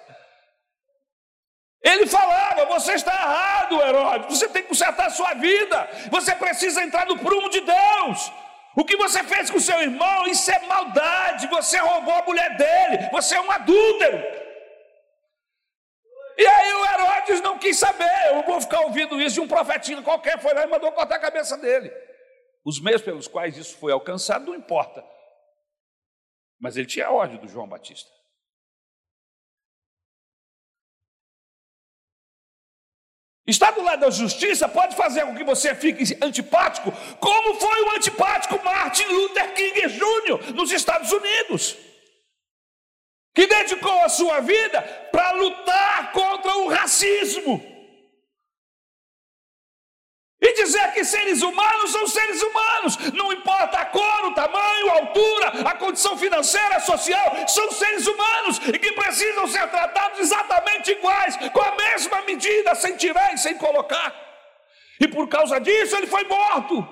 [1.83, 6.83] Ele falava: Você está errado, Herodes, você tem que consertar a sua vida, você precisa
[6.83, 8.33] entrar no prumo de Deus.
[8.77, 13.09] O que você fez com seu irmão, isso é maldade, você roubou a mulher dele,
[13.13, 14.19] você é um adúltero.
[16.37, 20.03] E aí o Herodes não quis saber, eu vou ficar ouvindo isso de um profetinho
[20.03, 21.93] qualquer, foi lá e mandou cortar a cabeça dele.
[22.65, 25.05] Os meios pelos quais isso foi alcançado não importa.
[26.59, 28.11] Mas ele tinha ódio do João Batista.
[33.47, 37.97] Estar do lado da justiça pode fazer com que você fique antipático, como foi o
[37.97, 40.55] antipático Martin Luther King Jr.
[40.55, 41.77] nos Estados Unidos,
[43.35, 44.81] que dedicou a sua vida
[45.13, 47.74] para lutar contra o racismo.
[50.45, 54.97] E dizer que seres humanos são seres humanos, não importa a cor, o tamanho, a
[54.97, 61.39] altura, a condição financeira, social, são seres humanos e que precisam ser tratados exatamente iguais,
[61.51, 64.15] com a mesma medida, sem tirar e sem colocar.
[65.01, 66.87] E por causa disso ele foi morto.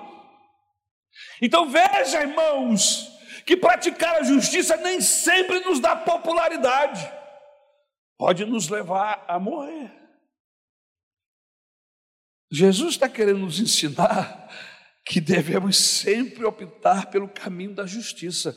[1.39, 3.07] Então veja, irmãos,
[3.45, 7.07] que praticar a justiça nem sempre nos dá popularidade,
[8.17, 10.02] pode nos levar a morrer.
[12.53, 14.47] Jesus está querendo nos ensinar
[15.03, 18.55] que devemos sempre optar pelo caminho da justiça,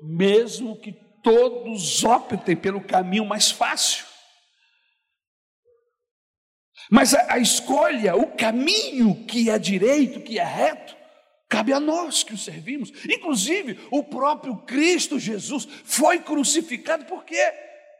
[0.00, 0.92] mesmo que
[1.24, 4.06] todos optem pelo caminho mais fácil.
[6.88, 10.96] Mas a, a, escolha, o caminho que é direito, que é reto,
[11.48, 12.92] cabe a nós que o servimos.
[13.06, 17.52] Inclusive, o próprio Cristo Jesus foi crucificado por quê?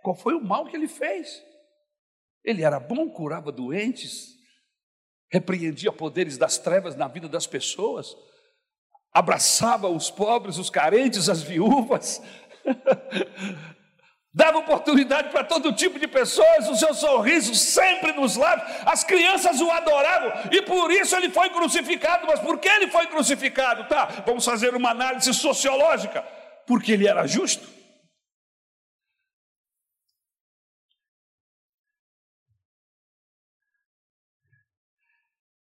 [0.04, 1.42] Qual foi o mal que ele fez?
[2.44, 4.36] Ele era bom, curava doentes,
[5.30, 8.16] repreendia poderes das trevas na vida das pessoas,
[9.12, 12.22] abraçava os pobres, os carentes, as viúvas,
[14.32, 19.60] dava oportunidade para todo tipo de pessoas, o seu sorriso sempre nos lábios, as crianças
[19.62, 22.26] o adoravam e por isso ele foi crucificado.
[22.26, 23.88] Mas por que ele foi crucificado?
[23.88, 26.22] Tá, vamos fazer uma análise sociológica.
[26.66, 27.75] Porque ele era justo.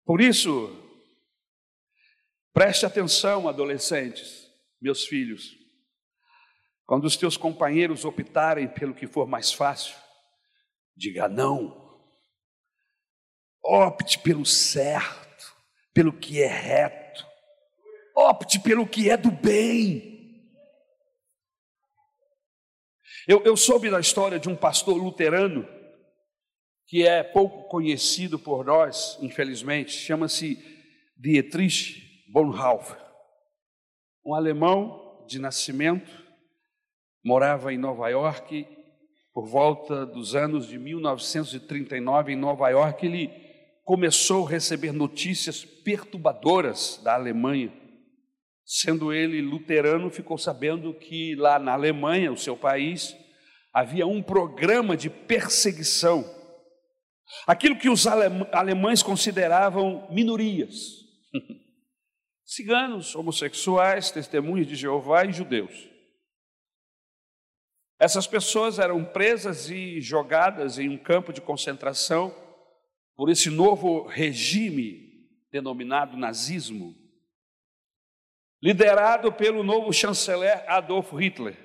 [0.09, 0.75] Por isso,
[2.55, 5.55] preste atenção, adolescentes, meus filhos.
[6.87, 9.95] Quando os teus companheiros optarem pelo que for mais fácil,
[10.97, 12.01] diga não.
[13.63, 15.55] Opte pelo certo,
[15.93, 17.27] pelo que é reto.
[18.17, 20.49] Opte pelo que é do bem.
[23.27, 25.69] Eu, eu soube da história de um pastor luterano
[26.89, 30.59] que é pouco conhecido por nós, infelizmente, chama-se
[31.15, 32.97] Dietrich Bonhoeffer.
[34.25, 36.11] Um alemão de nascimento,
[37.23, 38.67] morava em Nova York
[39.35, 43.31] por volta dos anos de 1939 em Nova York, ele
[43.85, 47.71] começou a receber notícias perturbadoras da Alemanha.
[48.65, 53.15] Sendo ele luterano, ficou sabendo que lá na Alemanha, o seu país,
[53.75, 56.38] havia um programa de perseguição
[57.47, 61.05] Aquilo que os alemães consideravam minorias.
[62.45, 65.89] Ciganos, homossexuais, testemunhas de Jeová e judeus.
[68.01, 72.35] Essas pessoas eram presas e jogadas em um campo de concentração
[73.17, 76.95] por esse novo regime denominado nazismo,
[78.63, 81.57] liderado pelo novo chanceler Adolf Hitler.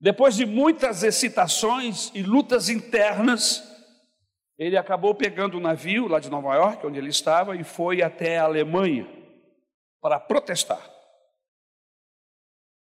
[0.00, 3.75] Depois de muitas excitações e lutas internas,
[4.58, 8.38] ele acabou pegando um navio lá de Nova York, onde ele estava, e foi até
[8.38, 9.06] a Alemanha
[10.00, 10.90] para protestar.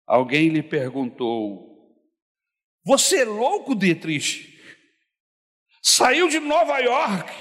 [0.05, 1.99] Alguém lhe perguntou:
[2.85, 4.55] Você é louco, Dietrich?
[5.81, 7.33] Saiu de Nova York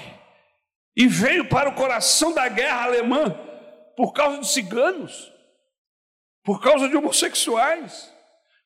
[0.95, 3.25] e veio para o coração da guerra alemã
[3.95, 5.31] por causa de ciganos,
[6.43, 8.11] por causa de homossexuais,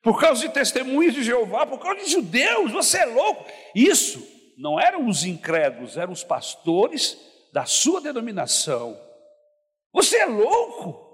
[0.02, 2.72] por causa de testemunhas de Jeová, por causa de judeus.
[2.72, 3.44] Você é louco?
[3.74, 7.18] Isso não eram os incrédulos, eram os pastores
[7.52, 8.96] da sua denominação.
[9.92, 11.10] Você é louco?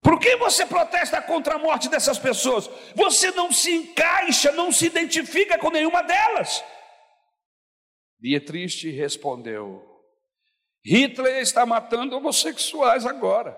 [0.00, 2.66] Por que você protesta contra a morte dessas pessoas?
[2.94, 6.64] Você não se encaixa, não se identifica com nenhuma delas.
[8.18, 9.84] Dietrich respondeu:
[10.82, 13.54] Hitler está matando homossexuais agora.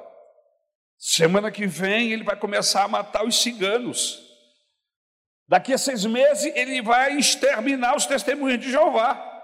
[0.98, 4.25] Semana que vem ele vai começar a matar os ciganos.
[5.48, 9.34] Daqui a seis meses ele vai exterminar os testemunhos de Jeová.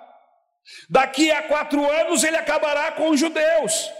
[0.88, 3.91] Daqui a quatro anos ele acabará com os judeus.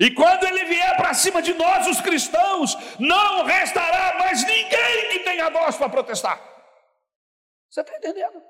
[0.00, 5.20] E quando ele vier para cima de nós, os cristãos, não restará mais ninguém que
[5.20, 6.40] tenha voz para protestar.
[7.68, 8.42] Você está entendendo?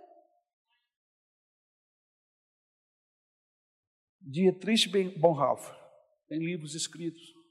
[4.21, 4.89] Dietrich
[5.19, 5.77] Bonhoeffer
[6.29, 7.42] tem livros escritos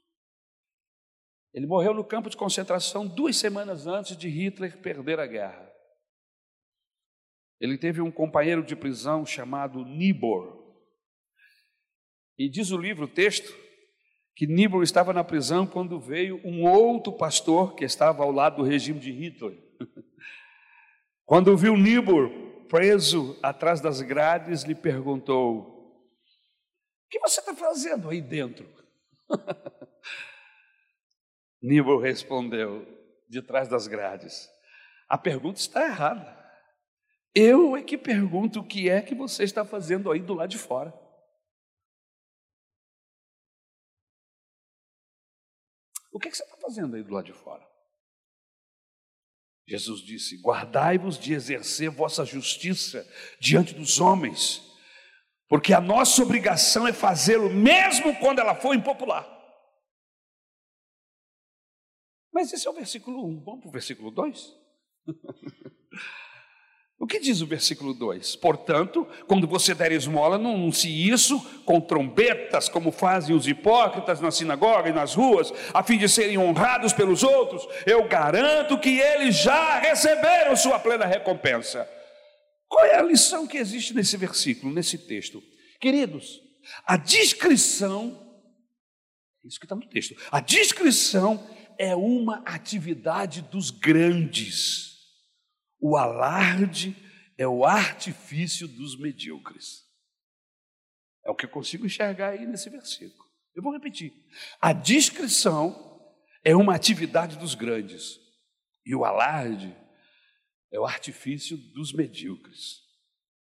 [1.52, 5.70] ele morreu no campo de concentração duas semanas antes de Hitler perder a guerra.
[7.60, 10.60] Ele teve um companheiro de prisão chamado Nibor.
[12.38, 13.54] E diz o livro, o texto,
[14.34, 18.62] que Nibor estava na prisão quando veio um outro pastor que estava ao lado do
[18.62, 19.56] regime de Hitler.
[21.24, 22.30] Quando viu Nibor
[22.68, 28.66] preso atrás das grades, lhe perguntou: O que você está fazendo aí dentro?
[31.62, 32.84] Nibor respondeu,
[33.28, 34.50] de trás das grades:
[35.08, 36.42] A pergunta está errada.
[37.34, 40.58] Eu é que pergunto o que é que você está fazendo aí do lado de
[40.58, 40.92] fora.
[46.12, 47.66] O que, é que você está fazendo aí do lado de fora?
[49.66, 53.08] Jesus disse: Guardai-vos de exercer vossa justiça
[53.40, 54.62] diante dos homens,
[55.48, 59.41] porque a nossa obrigação é fazê-lo mesmo quando ela for impopular.
[62.32, 63.44] Mas esse é o versículo 1.
[63.44, 64.56] Vamos para o versículo 2?
[67.02, 68.36] O que diz o versículo 2?
[68.36, 74.30] Portanto, quando você der esmola, não anuncie isso com trombetas, como fazem os hipócritas na
[74.30, 77.66] sinagoga e nas ruas, a fim de serem honrados pelos outros.
[77.84, 81.90] Eu garanto que eles já receberam sua plena recompensa.
[82.68, 85.42] Qual é a lição que existe nesse versículo, nesse texto?
[85.80, 86.40] Queridos,
[86.86, 88.32] a descrição,
[89.44, 91.44] isso que está no texto, a descrição
[91.78, 94.92] é uma atividade dos grandes.
[95.80, 96.96] O alarde
[97.36, 99.82] é o artifício dos medíocres.
[101.24, 103.30] É o que eu consigo enxergar aí nesse versículo.
[103.54, 104.12] Eu vou repetir.
[104.60, 105.92] A descrição
[106.44, 108.18] é uma atividade dos grandes,
[108.84, 109.76] e o alarde
[110.72, 112.80] é o artifício dos medíocres.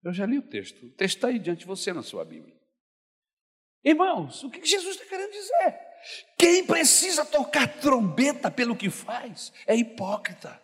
[0.04, 2.60] Eu já li o texto, o texto está aí diante de você na sua Bíblia.
[3.84, 5.91] Irmãos, o que Jesus está querendo dizer?
[6.38, 10.62] Quem precisa tocar trombeta pelo que faz é hipócrita.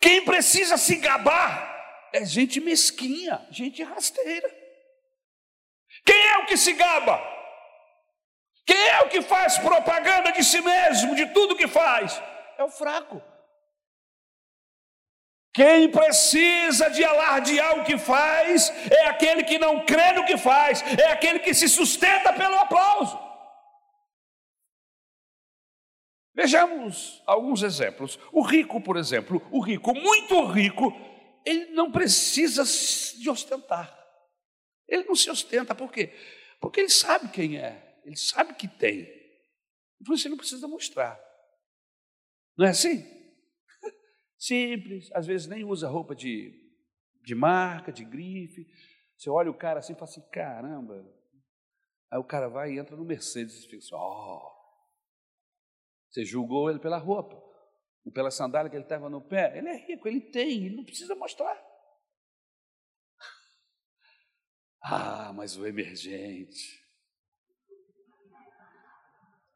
[0.00, 4.48] Quem precisa se gabar é gente mesquinha, gente rasteira.
[6.04, 7.20] Quem é o que se gaba?
[8.64, 12.20] Quem é o que faz propaganda de si mesmo, de tudo que faz?
[12.56, 13.22] É o fraco.
[15.52, 20.82] Quem precisa de alardear o que faz é aquele que não crê no que faz,
[20.96, 23.29] é aquele que se sustenta pelo aplauso.
[26.34, 28.18] Vejamos alguns exemplos.
[28.32, 30.92] O rico, por exemplo, o rico, muito rico,
[31.44, 32.62] ele não precisa
[33.18, 33.96] de ostentar.
[34.88, 36.12] Ele não se ostenta, por quê?
[36.60, 39.08] Porque ele sabe quem é, ele sabe que tem.
[40.12, 41.20] Isso ele não precisa mostrar.
[42.56, 43.04] Não é assim?
[44.38, 46.52] Simples, às vezes nem usa roupa de,
[47.22, 48.66] de marca, de grife.
[49.16, 51.06] Você olha o cara assim e fala assim: caramba.
[52.10, 54.38] Aí o cara vai e entra no Mercedes e fica assim: ó.
[54.38, 54.59] Oh,
[56.10, 57.36] você julgou ele pela roupa,
[58.04, 59.56] ou pela sandália que ele estava no pé.
[59.56, 61.56] Ele é rico, ele tem, ele não precisa mostrar.
[64.82, 66.80] Ah, mas o emergente,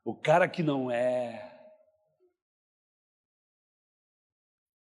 [0.05, 1.51] o cara que não é.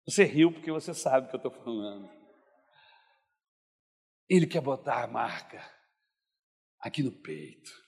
[0.06, 2.08] Você riu porque você sabe o que eu estou falando.
[4.28, 5.58] Ele quer botar a marca
[6.80, 7.85] aqui no peito.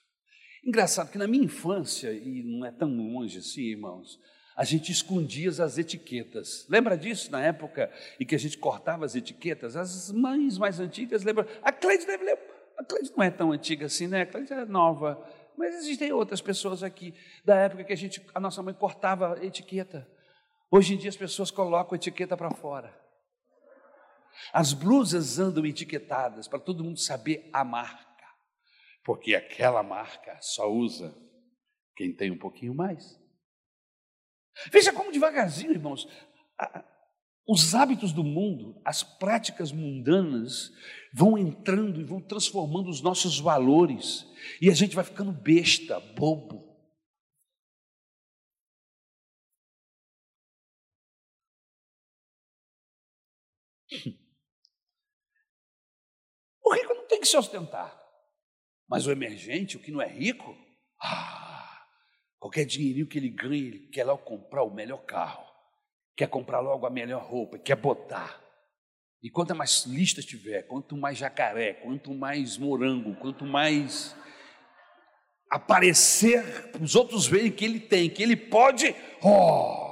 [0.69, 4.21] Engraçado que na minha infância, e não é tão longe assim, irmãos,
[4.55, 6.67] a gente escondia as etiquetas.
[6.69, 9.77] Lembra disso na época em que a gente cortava as etiquetas?
[9.77, 11.47] As mães mais antigas lembram.
[11.63, 12.45] A Cleide deve lembrar.
[12.77, 14.21] A Cleide não é tão antiga assim, né?
[14.21, 15.19] A Cleide é nova.
[15.57, 17.15] Mas existem outras pessoas aqui
[17.47, 20.07] da época que a gente, a nossa mãe cortava a etiqueta.
[20.71, 22.95] Hoje em dia as pessoas colocam a etiqueta para fora.
[24.53, 28.08] As blusas andam etiquetadas para todo mundo saber amar
[29.09, 31.17] porque aquela marca só usa
[31.97, 33.19] quem tem um pouquinho mais.
[34.71, 36.07] Veja como devagarzinho, irmãos,
[37.47, 40.71] os hábitos do mundo, as práticas mundanas
[41.11, 44.27] vão entrando e vão transformando os nossos valores,
[44.61, 46.69] e a gente vai ficando besta, bobo.
[56.63, 57.98] O rico não tem que se ostentar.
[58.89, 60.57] Mas o emergente, o que não é rico,
[61.03, 61.83] ah,
[62.39, 65.45] qualquer dinheirinho que ele ganha, ele quer logo comprar o melhor carro,
[66.17, 68.43] quer comprar logo a melhor roupa, quer botar.
[69.23, 74.17] E quanto mais lista tiver, quanto mais jacaré, quanto mais morango, quanto mais
[75.51, 79.88] aparecer, os outros verem que ele tem, que ele pode, oh,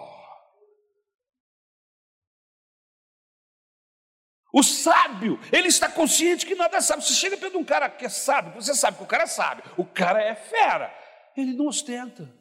[4.56, 7.04] O sábio, ele está consciente que nada sabe.
[7.04, 9.26] Você chega perto de um cara que é sábio, você sabe que o cara é
[9.26, 10.90] sábio, o cara é fera.
[11.36, 12.22] Ele não ostenta.
[12.22, 12.32] Ele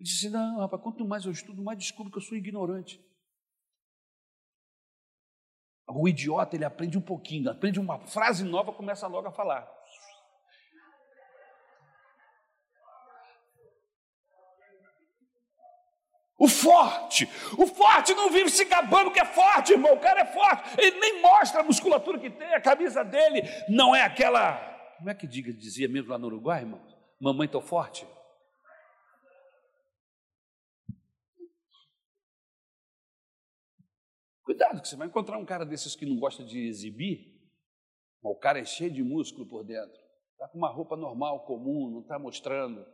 [0.00, 2.98] disse: Não, rapaz, quanto mais eu estudo, mais descubro que eu sou ignorante.
[5.86, 9.70] O idiota, ele aprende um pouquinho, aprende uma frase nova, começa logo a falar.
[16.42, 17.24] O forte,
[17.56, 19.94] o forte não vive se gabando que é forte, irmão.
[19.94, 23.94] O cara é forte, ele nem mostra a musculatura que tem, a camisa dele não
[23.94, 24.56] é aquela.
[24.96, 26.84] Como é que diga, dizia mesmo lá no Uruguai, irmão?
[27.20, 28.04] Mamãe tão forte.
[34.42, 37.40] Cuidado, que você vai encontrar um cara desses que não gosta de exibir.
[38.20, 39.96] O cara é cheio de músculo por dentro.
[40.32, 42.84] Está com uma roupa normal, comum, não está mostrando.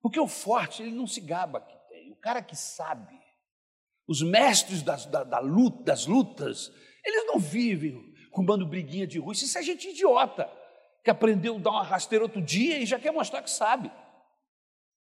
[0.00, 2.12] Porque o forte, ele não se gaba que tem.
[2.12, 3.18] O cara que sabe,
[4.06, 6.72] os mestres das, da, da luta, das lutas,
[7.04, 9.32] eles não vivem arrumando briguinha de rua.
[9.32, 10.50] Isso é gente idiota,
[11.04, 13.90] que aprendeu a dar uma rasteira outro dia e já quer mostrar que sabe.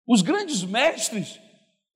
[0.07, 1.41] Os grandes mestres,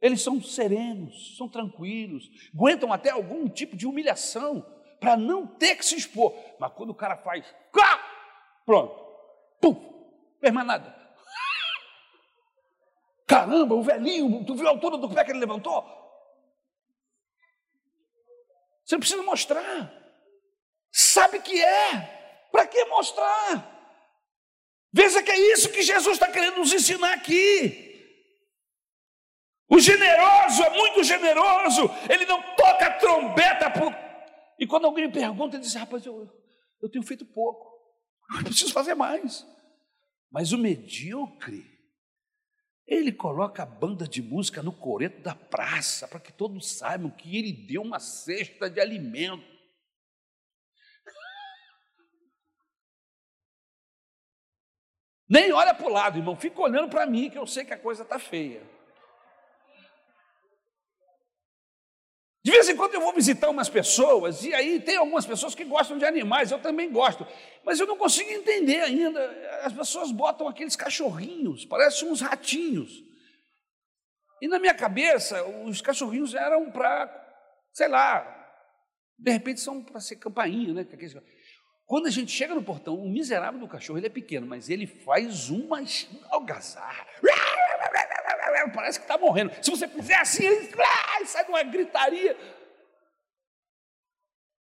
[0.00, 4.66] eles são serenos, são tranquilos, aguentam até algum tipo de humilhação
[4.98, 6.34] para não ter que se expor.
[6.58, 7.46] Mas quando o cara faz,
[8.66, 8.94] pronto,
[9.60, 10.99] pum, fez mais nada.
[13.30, 15.84] Caramba, o velhinho, tu viu a altura do pé que ele levantou?
[18.84, 19.88] Você não precisa mostrar.
[20.90, 22.48] Sabe que é.
[22.50, 23.70] Para que mostrar?
[24.92, 27.88] Veja que é isso que Jesus está querendo nos ensinar aqui.
[29.68, 33.70] O generoso é muito generoso, ele não toca trombeta.
[33.70, 33.94] Por...
[34.58, 36.28] E quando alguém me pergunta, ele diz: Rapaz, eu,
[36.82, 37.64] eu tenho feito pouco,
[38.36, 39.46] eu preciso fazer mais.
[40.32, 41.69] Mas o medíocre,
[42.90, 47.38] ele coloca a banda de música no coreto da praça, para que todos saibam que
[47.38, 49.48] ele deu uma cesta de alimento.
[55.28, 57.78] Nem olha para o lado, irmão, fica olhando para mim, que eu sei que a
[57.78, 58.60] coisa está feia.
[62.50, 65.62] De vez em quando eu vou visitar umas pessoas, e aí tem algumas pessoas que
[65.62, 67.24] gostam de animais, eu também gosto,
[67.64, 69.24] mas eu não consigo entender ainda.
[69.62, 73.04] As pessoas botam aqueles cachorrinhos, parecem uns ratinhos.
[74.42, 77.08] E na minha cabeça, os cachorrinhos eram para,
[77.72, 78.26] sei lá,
[79.16, 80.84] de repente são para ser campainha, né?
[81.86, 84.88] Quando a gente chega no portão, o miserável do cachorro, ele é pequeno, mas ele
[84.88, 85.78] faz uma
[86.30, 87.06] algazarra
[88.68, 89.52] parece que está morrendo.
[89.62, 92.36] Se você fizer assim, ele sai de uma gritaria.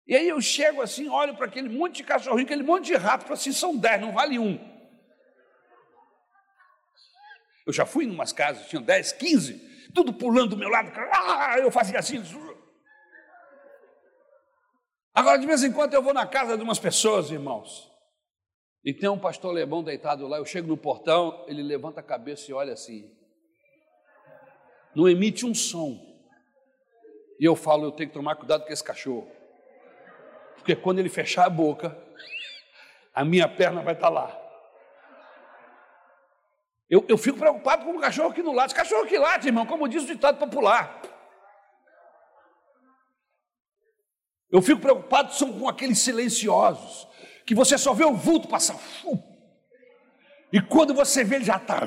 [0.07, 3.33] E aí eu chego assim, olho para aquele monte de cachorrinho, aquele monte de rato,
[3.33, 4.59] assim, são dez, não vale um.
[7.64, 9.61] Eu já fui em umas casas, tinha dez, quinze,
[9.95, 12.20] tudo pulando do meu lado, ah, eu fazia assim.
[15.14, 17.89] Agora, de vez em quando, eu vou na casa de umas pessoas, irmãos,
[18.85, 22.51] e tem um pastor alemão deitado lá, eu chego no portão, ele levanta a cabeça
[22.51, 23.20] e olha assim
[24.95, 25.99] não emite um som.
[27.38, 29.30] E eu falo, eu tenho que tomar cuidado com esse cachorro.
[30.57, 31.97] Porque quando ele fechar a boca,
[33.14, 34.36] a minha perna vai estar lá.
[36.88, 38.74] Eu, eu fico preocupado com o cachorro que não late.
[38.74, 41.01] Cachorro que late, irmão, como diz o ditado popular.
[44.51, 47.07] Eu fico preocupado são com aqueles silenciosos,
[47.47, 48.76] que você só vê o vulto passar.
[50.53, 51.78] E quando você vê, ele já está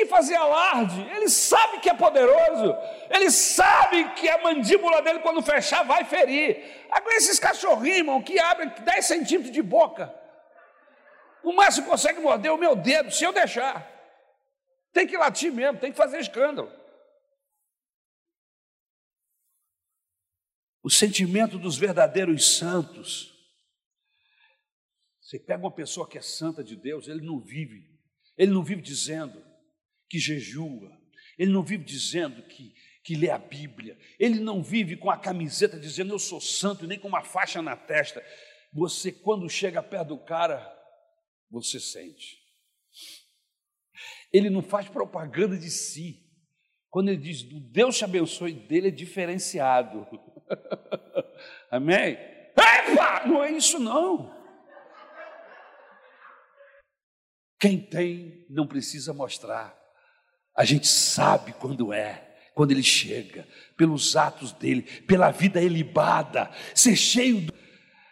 [0.11, 2.75] fazer alarde, ele sabe que é poderoso,
[3.09, 6.85] ele sabe que a mandíbula dele, quando fechar, vai ferir.
[6.91, 10.13] Agora, esses cachorrinhos, irmão, que abrem 10 centímetros de boca,
[11.41, 13.89] o máximo consegue morder o meu dedo, se eu deixar.
[14.93, 16.71] Tem que latir mesmo, tem que fazer escândalo.
[20.83, 23.31] O sentimento dos verdadeiros santos.
[25.21, 27.89] Você pega uma pessoa que é santa de Deus, ele não vive,
[28.37, 29.50] ele não vive dizendo,
[30.11, 30.91] que jejua,
[31.37, 35.79] ele não vive dizendo que, que lê a Bíblia, ele não vive com a camiseta
[35.79, 38.21] dizendo eu sou santo, nem com uma faixa na testa.
[38.73, 40.69] Você, quando chega perto do cara,
[41.49, 42.41] você sente.
[44.33, 46.29] Ele não faz propaganda de si.
[46.89, 47.41] Quando ele diz,
[47.71, 50.05] Deus te abençoe, dele é diferenciado.
[51.71, 52.17] Amém?
[52.51, 53.25] Epa!
[53.25, 54.29] Não é isso não.
[57.57, 59.80] Quem tem não precisa mostrar.
[60.55, 62.21] A gente sabe quando é,
[62.53, 63.47] quando ele chega,
[63.77, 66.49] pelos atos dele, pela vida elibada.
[66.75, 67.53] Ser cheio do...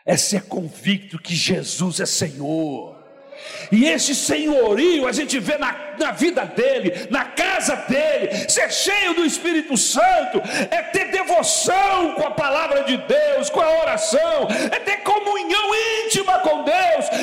[0.05, 2.97] é ser convicto que Jesus é Senhor.
[3.71, 7.48] E esse senhorio a gente vê na, na vida dele, na casa
[7.87, 10.41] dele, ser cheio do Espírito Santo,
[10.71, 15.69] é ter devoção com a palavra de Deus, com a oração, é ter comunhão
[16.05, 16.79] íntima com Deus,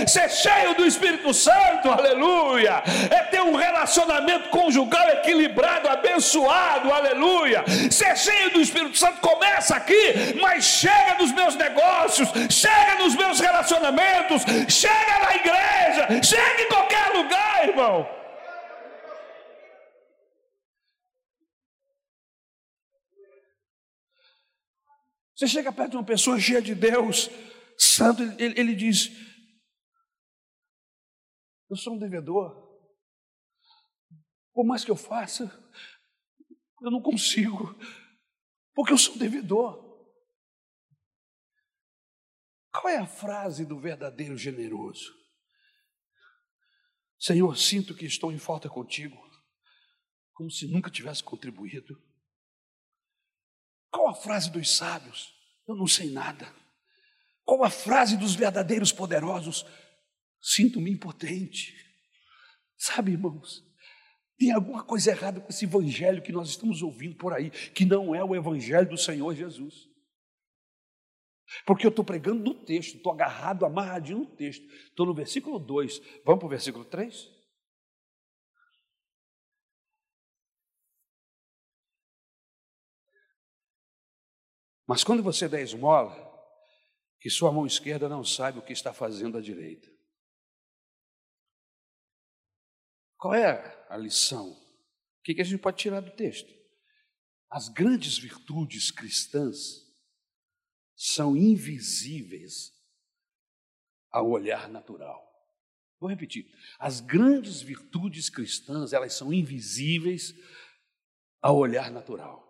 [0.06, 2.82] Ser cheio do Espírito Santo, aleluia.
[3.10, 7.64] É ter um relacionamento conjugal equilibrado, abençoado, aleluia.
[7.90, 13.40] Ser cheio do Espírito Santo começa aqui, mas chega nos meus negócios, chega nos meus
[13.40, 18.25] relacionamentos, chega na igreja, chega em qualquer lugar, irmão.
[25.36, 27.28] Você chega perto de uma pessoa cheia de Deus,
[27.76, 29.10] santo, ele, ele diz:
[31.68, 32.64] Eu sou um devedor.
[34.54, 35.44] Por mais que eu faça,
[36.80, 37.78] eu não consigo,
[38.74, 39.84] porque eu sou um devedor.
[42.72, 45.14] Qual é a frase do verdadeiro generoso?
[47.18, 49.16] Senhor, sinto que estou em falta contigo,
[50.32, 51.94] como se nunca tivesse contribuído.
[53.90, 55.34] Qual a frase dos sábios?
[55.66, 56.52] Eu não sei nada.
[57.44, 59.64] Qual a frase dos verdadeiros poderosos?
[60.40, 61.74] Sinto-me impotente.
[62.76, 63.64] Sabe, irmãos,
[64.38, 68.14] tem alguma coisa errada com esse evangelho que nós estamos ouvindo por aí, que não
[68.14, 69.88] é o evangelho do Senhor Jesus.
[71.64, 74.64] Porque eu estou pregando no texto, estou agarrado, amarradinho no texto.
[74.88, 76.00] Estou no versículo 2.
[76.24, 77.35] Vamos para o versículo 3?
[84.86, 86.14] Mas quando você der esmola,
[87.20, 89.90] que sua mão esquerda não saiba o que está fazendo a direita.
[93.18, 94.50] Qual é a lição?
[94.50, 96.54] O que a gente pode tirar do texto?
[97.50, 99.84] As grandes virtudes cristãs
[100.94, 102.72] são invisíveis
[104.10, 105.26] ao olhar natural.
[105.98, 106.46] Vou repetir.
[106.78, 110.32] As grandes virtudes cristãs, elas são invisíveis
[111.40, 112.45] ao olhar natural.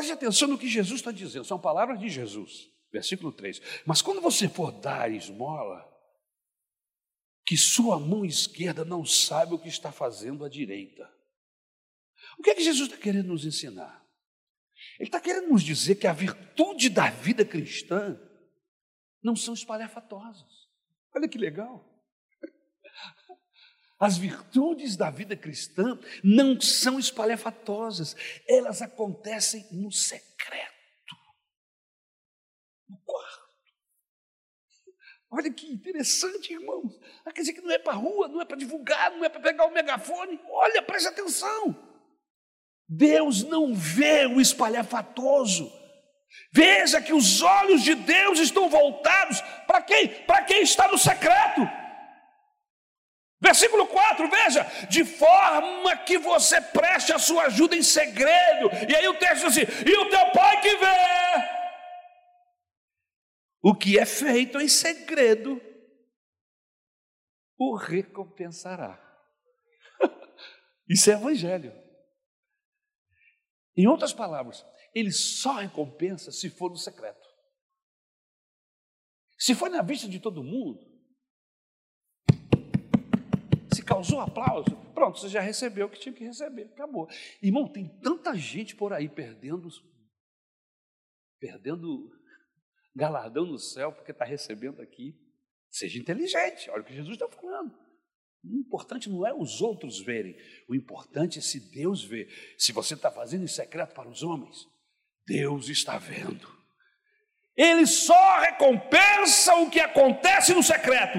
[0.00, 3.60] Preste atenção no que Jesus está dizendo, são palavras de Jesus, versículo 3.
[3.84, 5.86] Mas quando você for dar esmola,
[7.44, 11.06] que sua mão esquerda não sabe o que está fazendo a direita.
[12.38, 14.02] O que é que Jesus está querendo nos ensinar?
[14.98, 18.18] Ele está querendo nos dizer que a virtude da vida cristã
[19.22, 20.66] não são espalhafatosas.
[21.14, 21.89] Olha que legal.
[24.00, 28.16] As virtudes da vida cristã não são espalhafatosas,
[28.48, 31.14] elas acontecem no secreto,
[32.88, 33.40] no quarto.
[35.30, 36.98] Olha que interessante, irmãos.
[37.26, 39.28] Ah, quer dizer que não é para a rua, não é para divulgar, não é
[39.28, 40.40] para pegar o megafone.
[40.48, 41.76] Olha, preste atenção.
[42.88, 45.70] Deus não vê o espalhafatoso.
[46.50, 50.08] Veja que os olhos de Deus estão voltados para quem?
[50.24, 51.79] Para quem está no secreto.
[53.42, 58.68] Versículo 4, veja, de forma que você preste a sua ajuda em segredo.
[58.88, 61.60] E aí o texto diz assim: e o teu pai que vê
[63.62, 65.60] o que é feito em segredo,
[67.58, 68.98] o recompensará.
[70.88, 71.72] Isso é evangelho.
[73.76, 74.64] Em outras palavras,
[74.94, 77.28] ele só recompensa se for no secreto.
[79.38, 80.89] Se for na vista de todo mundo,
[83.90, 87.08] causou aplauso, pronto, você já recebeu o que tinha que receber, acabou.
[87.42, 89.68] Irmão, tem tanta gente por aí perdendo,
[91.40, 92.08] perdendo
[92.94, 95.18] galardão no céu porque está recebendo aqui.
[95.68, 97.76] Seja inteligente, olha o que Jesus está falando.
[98.44, 100.36] O importante não é os outros verem,
[100.68, 102.28] o importante é se Deus vê.
[102.56, 104.66] Se você está fazendo em secreto para os homens,
[105.26, 106.60] Deus está vendo.
[107.56, 111.18] Ele só recompensa o que acontece no secreto.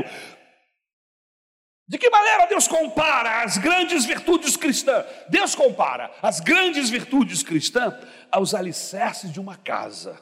[1.88, 5.06] De que maneira Deus compara as grandes virtudes cristãs?
[5.30, 7.94] Deus compara as grandes virtudes cristãs
[8.32, 10.20] aos alicerces de uma casa.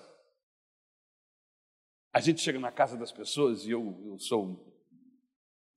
[2.11, 4.65] A gente chega na casa das pessoas e eu, eu sou,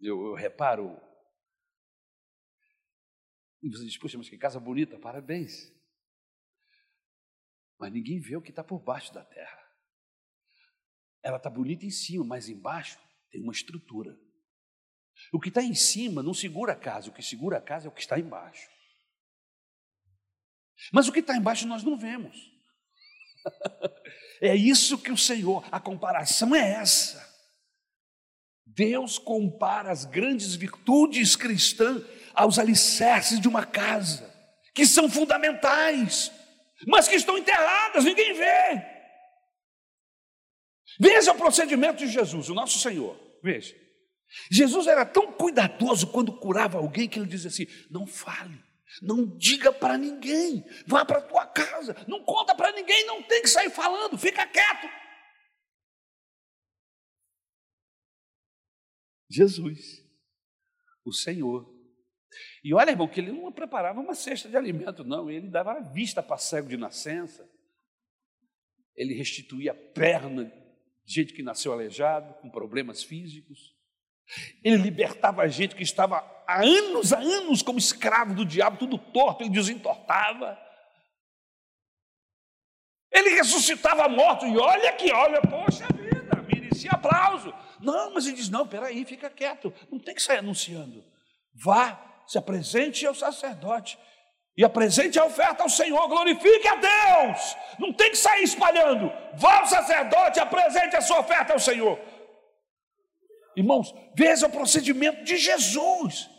[0.01, 0.99] eu, eu reparo.
[3.63, 5.71] E você diz, puxa, mas que casa bonita, parabéns.
[7.79, 9.63] Mas ninguém vê o que está por baixo da terra.
[11.23, 12.99] Ela está bonita em cima, mas embaixo
[13.31, 14.19] tem uma estrutura.
[15.33, 17.89] O que está em cima não segura a casa, o que segura a casa é
[17.89, 18.69] o que está embaixo.
[20.93, 22.37] Mas o que está embaixo nós não vemos.
[24.41, 27.31] é isso que o Senhor, a comparação é essa.
[28.67, 32.03] Deus compara as grandes virtudes cristãs
[32.35, 34.33] aos alicerces de uma casa,
[34.75, 36.33] que são fundamentais,
[36.87, 38.93] mas que estão enterradas, ninguém vê.
[40.99, 43.19] Veja o procedimento de Jesus, o nosso Senhor.
[43.43, 43.82] Veja.
[44.51, 48.63] Jesus era tão cuidadoso quando curava alguém que ele dizia assim: não fale,
[49.01, 53.43] não diga para ninguém, vá para a tua casa, não conta para ninguém, não tem
[53.43, 54.89] que sair falando, fica quieto.
[59.31, 60.03] Jesus,
[61.05, 61.71] o Senhor.
[62.65, 66.23] E olha, irmão, que ele não preparava uma cesta de alimento, não, ele dava vista
[66.23, 67.49] para cego de nascença,
[68.95, 70.45] ele restituía a perna
[71.05, 73.75] de gente que nasceu aleijado, com problemas físicos,
[74.63, 78.99] ele libertava a gente que estava há anos, há anos como escravo do diabo, tudo
[78.99, 80.59] torto, ele desentortava.
[83.11, 87.53] Ele ressuscitava morto, e olha aqui, olha, poxa vida, merecia aplauso.
[87.79, 91.05] Não, mas ele diz: não, peraí, fica quieto, não tem que sair anunciando.
[91.55, 93.99] Vá, se apresente ao sacerdote
[94.57, 97.57] e apresente a oferta ao Senhor, glorifique a Deus.
[97.79, 99.13] Não tem que sair espalhando.
[99.35, 101.99] Vá ao sacerdote, apresente a sua oferta ao Senhor.
[103.57, 106.31] Irmãos, veja o procedimento de Jesus.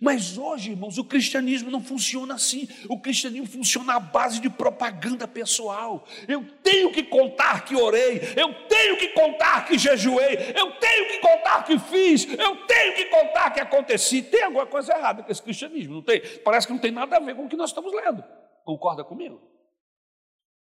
[0.00, 2.66] Mas hoje, irmãos, o cristianismo não funciona assim.
[2.88, 6.06] O cristianismo funciona à base de propaganda pessoal.
[6.26, 11.18] Eu tenho que contar que orei, eu tenho que contar que jejuei, eu tenho que
[11.18, 14.22] contar que fiz, eu tenho que contar que aconteci.
[14.22, 16.22] Tem alguma coisa errada com esse cristianismo, não tem?
[16.42, 18.24] Parece que não tem nada a ver com o que nós estamos lendo.
[18.64, 19.38] Concorda comigo?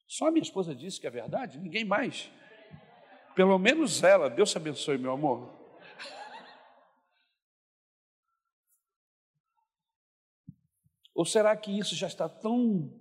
[0.07, 2.29] Só a minha esposa disse que é verdade, ninguém mais.
[3.33, 4.29] Pelo menos ela.
[4.29, 5.60] Deus te abençoe, meu amor.
[11.21, 12.99] Ou será que isso já está tão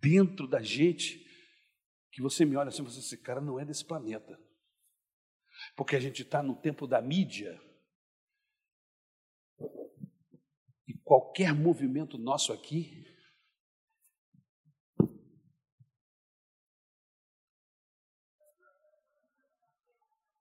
[0.00, 1.22] dentro da gente
[2.10, 4.40] que você me olha assim e você esse cara não é desse planeta?
[5.76, 7.60] Porque a gente está no tempo da mídia.
[10.88, 13.04] E qualquer movimento nosso aqui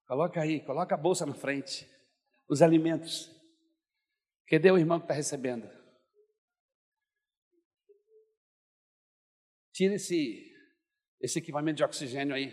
[0.07, 1.85] Coloca aí, coloca a bolsa na frente.
[2.47, 3.29] Os alimentos.
[4.47, 5.84] Cadê o irmão que está recebendo?
[9.76, 10.55] Tira esse,
[11.19, 12.49] esse equipamento de oxigênio aí.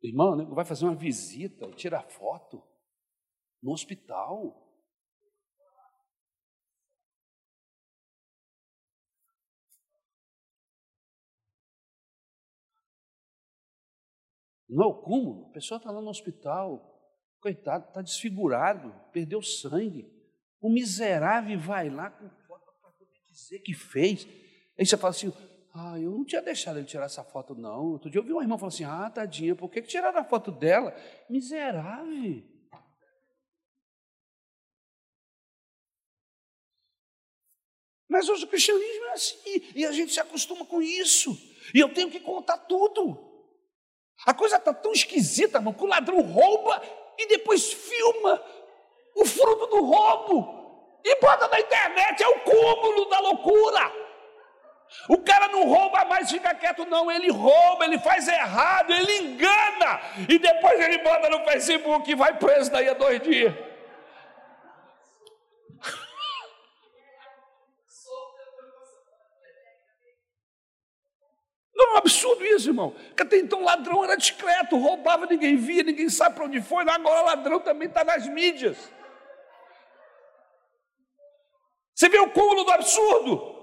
[0.00, 2.62] Irmão, vai fazer uma visita, tirar foto
[3.60, 4.68] no hospital.
[14.68, 17.04] Não é o cúmulo, a pessoa está lá no hospital,
[17.40, 20.08] coitado, está desfigurado, perdeu sangue.
[20.60, 24.48] O miserável vai lá com foto para poder dizer que fez.
[24.80, 25.30] Aí você fala assim,
[25.74, 27.92] ah, eu não tinha deixado ele tirar essa foto, não.
[27.92, 30.50] Outro dia eu vi uma irmã falando assim, ah, tadinha, por que, tiraram a foto
[30.50, 30.96] dela?
[31.28, 32.42] Miserável.
[38.08, 41.30] Mas hoje o cristianismo é assim, e a gente se acostuma com isso.
[41.74, 43.28] E eu tenho que contar tudo.
[44.26, 46.82] A coisa está tão esquisita, irmão, que o ladrão rouba
[47.18, 48.42] e depois filma
[49.14, 53.99] o fruto do roubo e bota na internet, é o cúmulo da loucura.
[55.08, 57.10] O cara não rouba mais, fica quieto, não.
[57.10, 60.00] Ele rouba, ele faz errado, ele engana.
[60.28, 63.54] E depois ele bota no Facebook e vai preso daí a dois dias.
[71.74, 72.90] Não é um absurdo isso, irmão.
[72.90, 76.88] Porque até então ladrão era discreto, roubava, ninguém via, ninguém sabe para onde foi.
[76.88, 78.76] Agora ladrão também está nas mídias.
[81.94, 83.59] Você vê o cúmulo do absurdo?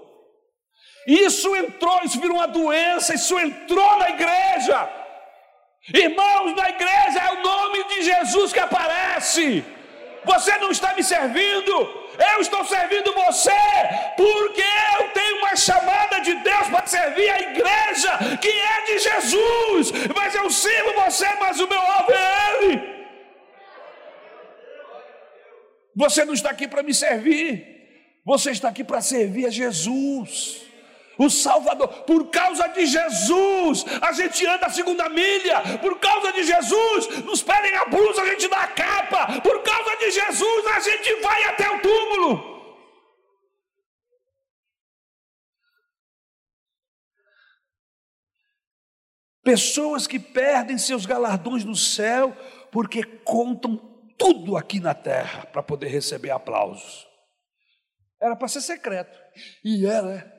[1.08, 4.86] Isso entrou, isso virou uma doença, isso entrou na igreja.
[5.94, 9.64] Irmãos, na igreja é o nome de Jesus que aparece.
[10.22, 11.72] Você não está me servindo,
[12.34, 13.62] eu estou servindo você,
[14.18, 19.92] porque eu tenho uma chamada de Deus para servir a igreja, que é de Jesus.
[20.14, 22.98] Mas eu sirvo você, mas o meu alvo é Ele.
[25.96, 30.67] Você não está aqui para me servir, você está aqui para servir a Jesus
[31.18, 31.88] o Salvador.
[32.04, 35.78] Por causa de Jesus, a gente anda a segunda milha.
[35.80, 39.40] Por causa de Jesus, nos pedem a blusa, a gente dá a capa.
[39.40, 42.58] Por causa de Jesus, a gente vai até o túmulo.
[49.42, 52.36] Pessoas que perdem seus galardões no céu
[52.70, 53.76] porque contam
[54.18, 57.08] tudo aqui na terra para poder receber aplausos.
[58.20, 59.18] Era para ser secreto.
[59.64, 60.37] E era.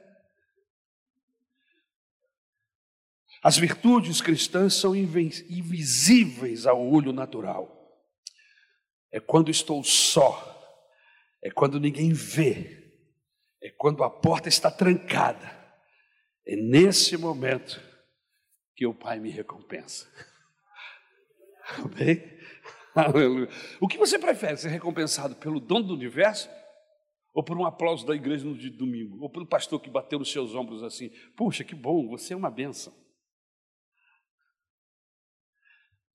[3.42, 7.78] As virtudes cristãs são invisíveis ao olho natural.
[9.12, 10.46] É quando estou só,
[11.42, 12.94] é quando ninguém vê,
[13.62, 15.58] é quando a porta está trancada.
[16.46, 17.82] É nesse momento
[18.76, 20.08] que o Pai me recompensa.
[21.78, 22.22] Amém?
[22.94, 23.48] Aleluia.
[23.80, 26.50] O que você prefere, ser recompensado pelo dono do universo
[27.34, 29.22] ou por um aplauso da igreja no dia de domingo?
[29.22, 32.50] Ou pelo pastor que bateu nos seus ombros assim: Puxa, que bom, você é uma
[32.50, 32.94] bênção.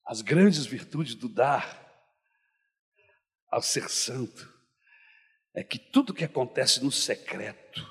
[0.07, 1.83] As grandes virtudes do dar
[3.51, 4.53] ao ser santo
[5.55, 7.87] é que tudo que acontece no secreto,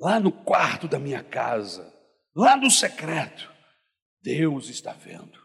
[0.00, 1.92] lá no quarto da minha casa,
[2.34, 3.52] lá no secreto,
[4.22, 5.40] Deus está vendo.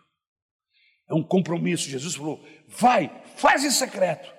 [1.09, 1.89] É um compromisso.
[1.89, 4.34] Jesus falou: vai, faz em secreto,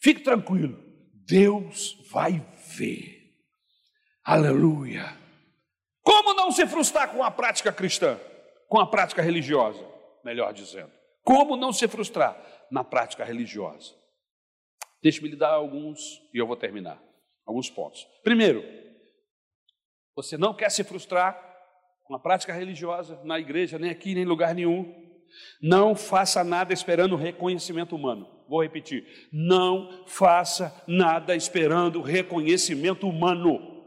[0.00, 0.82] fique tranquilo,
[1.26, 2.40] Deus vai
[2.76, 3.18] ver.
[4.24, 5.16] Aleluia.
[6.02, 8.18] Como não se frustrar com a prática cristã,
[8.68, 9.84] com a prática religiosa,
[10.28, 10.92] melhor dizendo?
[11.24, 12.38] Como não se frustrar
[12.70, 13.94] na prática religiosa?
[15.02, 17.02] Deixe-me lhe dar alguns e eu vou terminar.
[17.46, 18.06] Alguns pontos.
[18.22, 18.62] Primeiro,
[20.14, 21.34] você não quer se frustrar
[22.04, 24.94] com a prática religiosa na igreja, nem aqui, nem em lugar nenhum.
[25.62, 28.28] Não faça nada esperando reconhecimento humano.
[28.46, 33.86] Vou repetir: não faça nada esperando reconhecimento humano.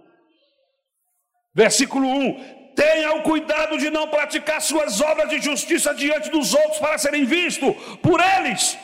[1.54, 6.80] Versículo 1: Tenha o cuidado de não praticar suas obras de justiça diante dos outros
[6.80, 8.78] para serem vistos por eles.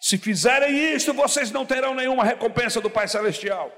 [0.00, 3.70] Se fizerem isto, vocês não terão nenhuma recompensa do Pai Celestial.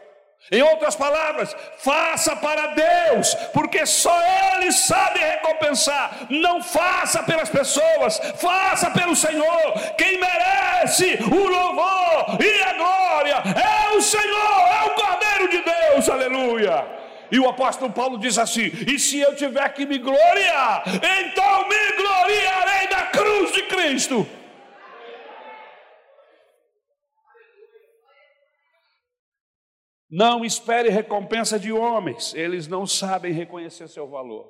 [0.53, 4.15] Em outras palavras, faça para Deus, porque só
[4.57, 6.27] Ele sabe recompensar.
[6.29, 9.73] Não faça pelas pessoas, faça pelo Senhor.
[9.97, 16.09] Quem merece o louvor e a glória é o Senhor, é o Cordeiro de Deus.
[16.11, 17.04] Aleluia.
[17.31, 21.93] E o apóstolo Paulo diz assim: E se eu tiver que me gloriar, então me
[21.97, 24.27] gloriarei na cruz de Cristo.
[30.11, 34.49] Não espere recompensa de homens, eles não sabem reconhecer seu valor.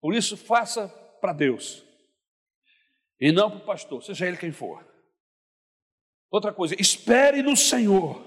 [0.00, 0.88] Por isso, faça
[1.20, 1.84] para Deus
[3.20, 4.86] e não para o pastor, seja ele quem for.
[6.30, 8.22] Outra coisa, espere no Senhor,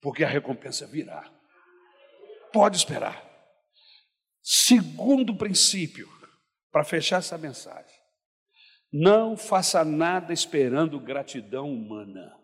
[0.00, 1.30] porque a recompensa virá.
[2.52, 3.26] Pode esperar.
[4.42, 6.08] Segundo princípio,
[6.70, 7.98] para fechar essa mensagem,
[8.92, 12.34] não faça nada esperando gratidão humana.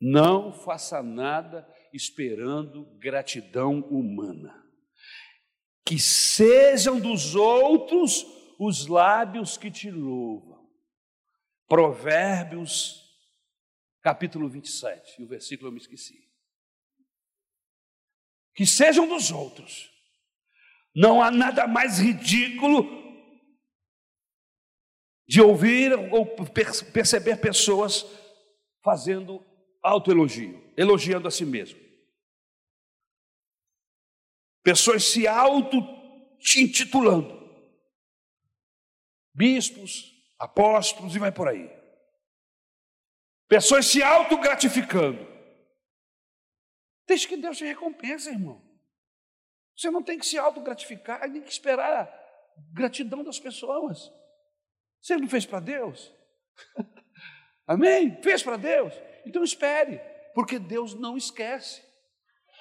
[0.00, 4.62] Não faça nada esperando gratidão humana.
[5.86, 8.26] Que sejam dos outros
[8.58, 10.68] os lábios que te louvam.
[11.66, 13.03] Provérbios,
[14.04, 16.30] capítulo 27, e o versículo eu me esqueci.
[18.54, 19.90] Que sejam dos outros.
[20.94, 23.02] Não há nada mais ridículo
[25.26, 26.36] de ouvir ou
[26.92, 28.04] perceber pessoas
[28.82, 29.42] fazendo
[29.82, 31.82] autoelogio, elogiando a si mesmo.
[34.62, 37.42] Pessoas se auto-intitulando.
[39.32, 41.83] Bispos, apóstolos e vai por aí.
[43.48, 45.26] Pessoas se auto-gratificando.
[47.06, 48.62] Deixe que Deus te recompense, irmão.
[49.76, 52.24] Você não tem que se auto-gratificar, nem que esperar
[52.72, 54.12] gratidão das pessoas.
[55.00, 56.12] Você não fez para Deus?
[57.66, 58.20] Amém?
[58.22, 58.94] Fez para Deus?
[59.26, 60.00] Então espere,
[60.34, 61.82] porque Deus não esquece.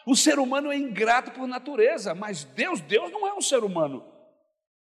[0.06, 4.12] O ser humano é ingrato por natureza, mas Deus, Deus não é um ser humano.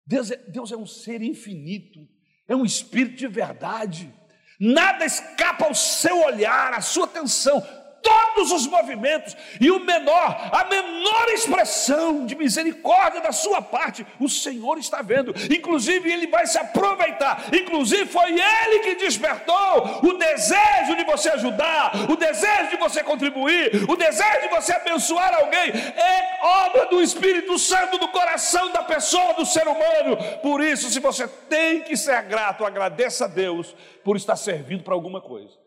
[0.06, 2.06] Deus é, Deus é um ser infinito,
[2.46, 4.12] é um espírito de verdade.
[4.58, 7.66] Nada escapa ao seu olhar, à sua atenção
[8.02, 14.28] todos os movimentos e o menor, a menor expressão de misericórdia da sua parte, o
[14.28, 15.34] Senhor está vendo.
[15.52, 17.44] Inclusive, Ele vai se aproveitar.
[17.52, 23.88] Inclusive, foi Ele que despertou o desejo de você ajudar, o desejo de você contribuir,
[23.88, 25.70] o desejo de você abençoar alguém.
[25.70, 30.16] É obra do Espírito Santo do coração da pessoa, do ser humano.
[30.42, 33.74] Por isso, se você tem que ser grato, agradeça a Deus
[34.04, 35.65] por estar servindo para alguma coisa.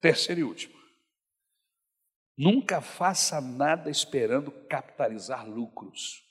[0.00, 0.76] Terceiro e último.
[2.36, 6.22] Nunca faça nada esperando capitalizar lucros.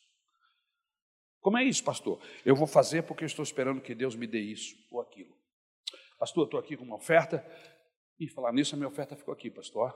[1.41, 2.21] Como é isso, pastor?
[2.43, 5.35] Eu vou fazer porque eu estou esperando que Deus me dê isso ou aquilo.
[6.17, 7.45] Pastor, eu estou aqui com uma oferta.
[8.19, 9.93] E falar nisso, a minha oferta ficou aqui, pastor.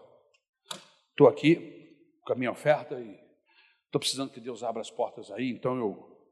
[1.11, 1.89] Estou aqui
[2.23, 3.19] com a minha oferta e
[3.85, 6.31] estou precisando que Deus abra as portas aí, então eu,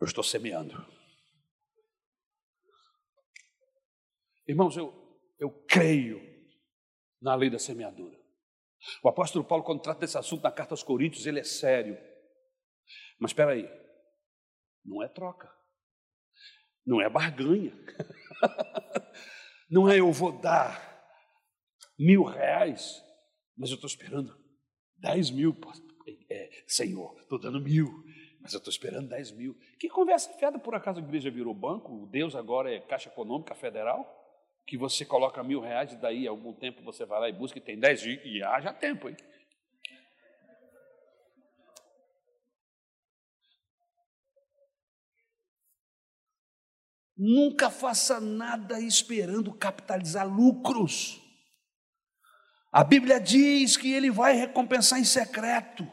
[0.00, 0.74] eu estou semeando.
[4.46, 5.03] Irmãos, eu,
[5.38, 6.20] eu creio
[7.20, 8.18] na lei da semeadura.
[9.02, 11.96] O apóstolo Paulo, quando trata desse assunto na carta aos Coríntios, ele é sério.
[13.18, 13.68] Mas espera aí,
[14.84, 15.50] não é troca,
[16.86, 17.72] não é barganha,
[19.70, 20.92] não é eu vou dar
[21.98, 23.02] mil reais,
[23.56, 24.36] mas eu estou esperando
[24.96, 25.56] dez mil,
[26.28, 28.04] é, Senhor, estou dando mil,
[28.40, 29.56] mas eu estou esperando dez mil.
[29.78, 32.06] Que conversa fiada, por acaso a igreja virou banco?
[32.08, 34.23] Deus agora é Caixa Econômica Federal?
[34.66, 37.60] Que você coloca mil reais e daí algum tempo você vai lá e busca e
[37.60, 39.16] tem dez e haja tempo, hein?
[47.16, 51.20] Nunca faça nada esperando capitalizar lucros.
[52.72, 55.86] A Bíblia diz que ele vai recompensar em secreto.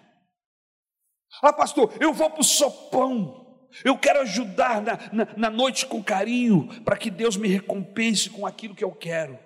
[1.43, 3.40] Ah, pastor, eu vou para o sopão.
[3.84, 8.45] Eu quero ajudar na, na, na noite com carinho, para que Deus me recompense com
[8.45, 9.39] aquilo que eu quero.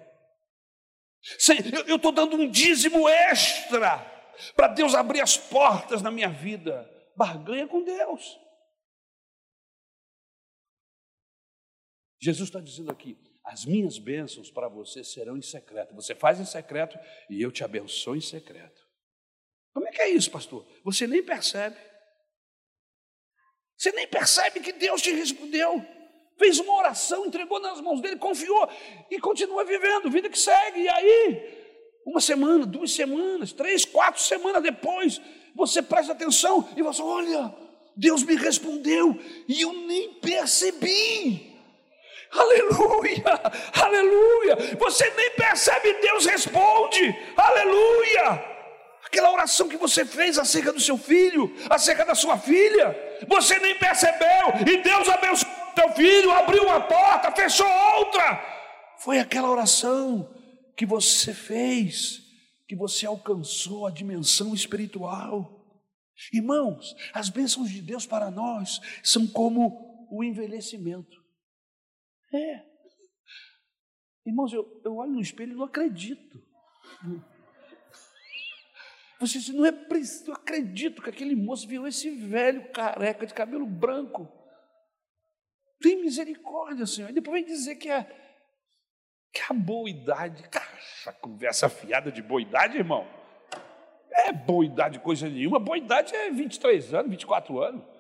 [1.88, 4.00] Eu estou dando um dízimo extra
[4.56, 6.90] para Deus abrir as portas na minha vida.
[7.16, 8.38] Barganha com Deus.
[12.22, 15.94] Jesus está dizendo aqui: as minhas bênçãos para você serão em secreto.
[15.96, 16.98] Você faz em secreto
[17.30, 18.84] e eu te abençoo em secreto.
[19.74, 20.66] Como é que é isso, pastor?
[20.84, 21.78] Você nem percebe.
[23.78, 25.86] Você nem percebe que Deus te respondeu.
[26.38, 28.70] Fez uma oração, entregou nas mãos dele, confiou
[29.10, 30.82] e continua vivendo, vida que segue.
[30.82, 31.66] E aí,
[32.06, 35.22] uma semana, duas semanas, três, quatro semanas depois,
[35.56, 37.54] você presta atenção e você, olha,
[37.96, 39.18] Deus me respondeu
[39.48, 41.56] e eu nem percebi.
[42.32, 43.24] Aleluia,
[43.74, 44.78] aleluia.
[44.78, 47.16] Você nem percebe, Deus responde.
[47.38, 48.55] Aleluia.
[49.06, 52.96] Aquela oração que você fez acerca do seu filho, acerca da sua filha,
[53.28, 58.42] você nem percebeu, e Deus abençoou teu filho, abriu uma porta, fechou outra.
[59.00, 60.34] Foi aquela oração
[60.76, 62.22] que você fez,
[62.68, 65.52] que você alcançou a dimensão espiritual.
[66.34, 71.24] Irmãos, as bênçãos de Deus para nós são como o envelhecimento.
[72.34, 72.64] É.
[74.26, 76.42] Irmãos, eu, eu olho no espelho e não acredito.
[79.20, 83.34] Você diz, não é preciso, eu acredito que aquele moço virou esse velho careca de
[83.34, 84.28] cabelo branco.
[85.82, 87.10] Tem misericórdia, Senhor.
[87.10, 88.04] E depois vem dizer que é,
[89.32, 90.44] que é a boa idade.
[90.50, 93.08] Caxa, conversa fiada de boa idade, irmão.
[94.12, 95.60] É boa idade coisa nenhuma.
[95.60, 97.95] Boa idade é 23 anos, 24 anos.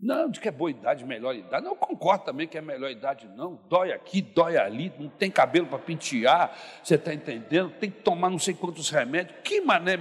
[0.00, 1.64] Não, de que é boa idade, melhor idade.
[1.64, 3.56] Não, eu concordo também que é melhor idade, não.
[3.68, 7.70] Dói aqui, dói ali, não tem cabelo para pentear, você está entendendo?
[7.80, 9.36] Tem que tomar não sei quantos remédios.
[9.42, 9.98] Que mané.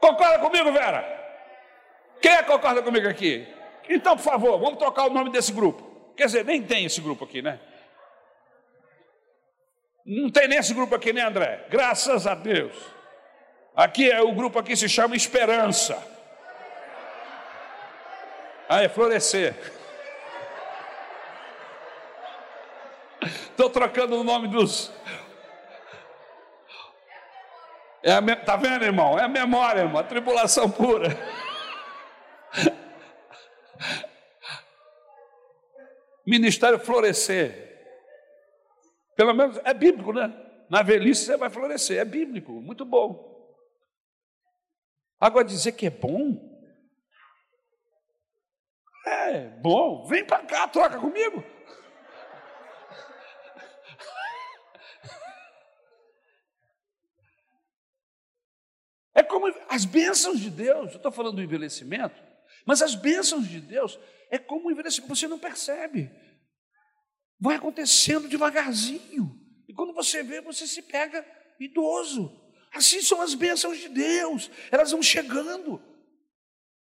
[0.00, 1.04] Concorda comigo, Vera?
[2.20, 3.46] Quem é que concorda comigo aqui?
[3.88, 6.12] Então, por favor, vamos trocar o nome desse grupo.
[6.16, 7.60] Quer dizer, nem tem esse grupo aqui, né?
[10.04, 11.66] Não tem nem esse grupo aqui, né, André?
[11.68, 12.95] Graças a Deus.
[13.76, 16.02] Aqui é o grupo aqui se chama Esperança.
[18.66, 19.54] Ah, é florescer.
[23.20, 24.90] Estou trocando o nome dos.
[28.02, 28.34] É me...
[28.34, 29.18] Tá vendo, irmão?
[29.18, 31.08] É a memória, irmão, a tribulação pura.
[36.24, 37.66] Ministério florescer.
[39.14, 40.32] Pelo menos é bíblico, né?
[40.70, 43.35] Na velhice você vai florescer, é bíblico, muito bom.
[45.18, 46.56] Agora dizer que é bom,
[49.06, 51.42] é bom, vem para cá, troca comigo.
[59.14, 62.22] É como as bênçãos de Deus, eu estou falando do envelhecimento,
[62.66, 63.98] mas as bênçãos de Deus
[64.30, 66.10] é como o envelhecimento, você não percebe,
[67.40, 69.34] vai acontecendo devagarzinho,
[69.66, 71.26] e quando você vê, você se pega
[71.58, 72.45] idoso.
[72.76, 75.82] Assim são as bênçãos de Deus, elas vão chegando.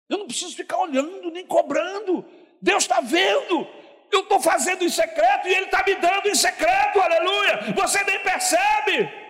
[0.09, 2.25] Eu não preciso ficar olhando nem cobrando.
[2.61, 3.67] Deus está vendo.
[4.11, 7.73] Eu estou fazendo em secreto e Ele está me dando em secreto, aleluia.
[7.75, 9.20] Você nem percebe.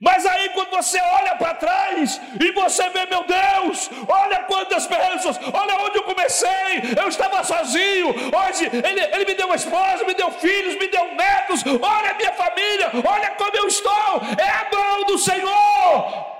[0.00, 5.36] Mas aí, quando você olha para trás e você vê, meu Deus, olha quantas bênçãos,
[5.52, 6.48] olha onde eu comecei,
[6.98, 11.14] eu estava sozinho, hoje ele, ele me deu uma esposa, me deu filhos, me deu
[11.14, 16.30] netos, olha a minha família, olha como eu estou, é a mão do Senhor.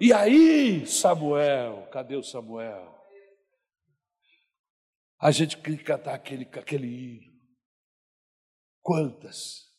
[0.00, 2.98] E aí, Samuel, cadê o Samuel?
[5.20, 7.30] A gente quer cantar aquele, aquele hino.
[8.82, 9.69] Quantas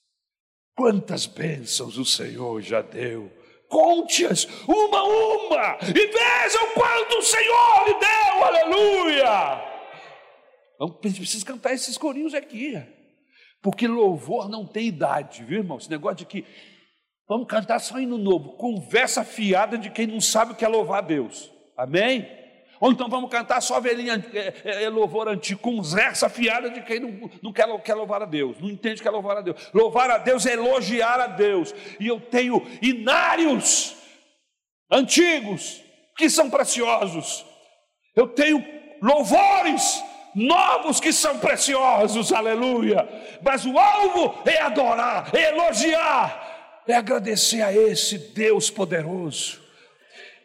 [0.75, 3.31] Quantas bênçãos o Senhor já deu.
[3.67, 9.71] Conte-as uma a uma e vejam quanto o Senhor lhe deu, aleluia.
[11.05, 12.73] Gente precisa cantar esses corinhos aqui,
[13.61, 15.77] porque louvor não tem idade, viu irmão?
[15.77, 16.45] Esse negócio de que
[17.29, 20.97] vamos cantar só hino novo, conversa fiada de quem não sabe o que é louvar
[20.99, 22.40] a Deus, amém?
[22.81, 26.81] Ou então vamos cantar só velhinha, é, é, é louvor antigo, com versa fiada de
[26.81, 29.69] quem não, não quer, quer louvar a Deus, não entende que é louvar a Deus.
[29.71, 31.75] Louvar a Deus é elogiar a Deus.
[31.99, 33.95] E eu tenho inários
[34.89, 35.79] antigos
[36.17, 37.45] que são preciosos.
[38.15, 38.65] Eu tenho
[38.99, 40.03] louvores
[40.33, 43.07] novos que são preciosos, aleluia.
[43.43, 49.60] Mas o alvo é adorar, é elogiar, é agradecer a esse Deus poderoso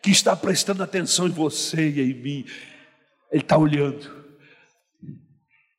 [0.07, 2.47] que está prestando atenção em você e em mim.
[3.29, 4.25] Ele está olhando.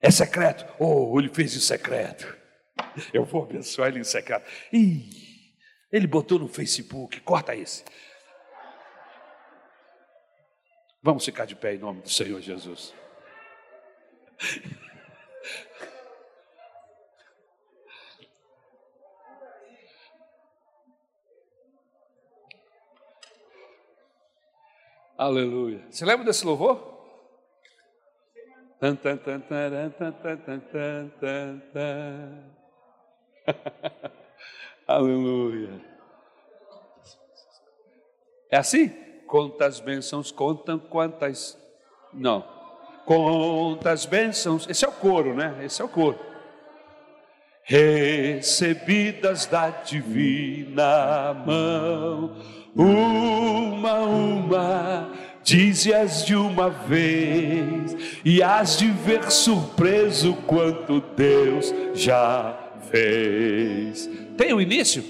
[0.02, 0.66] É secreto?
[0.78, 2.36] Oh, ele fez em secreto.
[3.14, 4.46] Eu vou abençoar ele em secreto.
[4.74, 5.10] Ih,
[5.90, 7.86] ele botou no Facebook, corta esse.
[11.02, 12.94] Vamos ficar de pé em nome do Senhor Jesus.
[25.18, 25.82] Aleluia.
[25.90, 26.96] Você lembra desse louvor?
[34.88, 35.82] Aleluia.
[38.52, 38.90] É assim?
[39.26, 41.58] Quantas bênçãos contam, quantas.
[42.14, 42.46] Não.
[43.06, 44.70] Quantas bênçãos.
[44.70, 45.66] Esse é o coro, né?
[45.66, 46.20] Esse é o coro.
[47.64, 52.38] Recebidas da divina mão,
[52.78, 55.12] uma, uma
[55.48, 62.54] Dize-as de uma vez e has de ver surpreso quanto Deus já
[62.92, 64.10] fez.
[64.36, 65.06] Tem o início?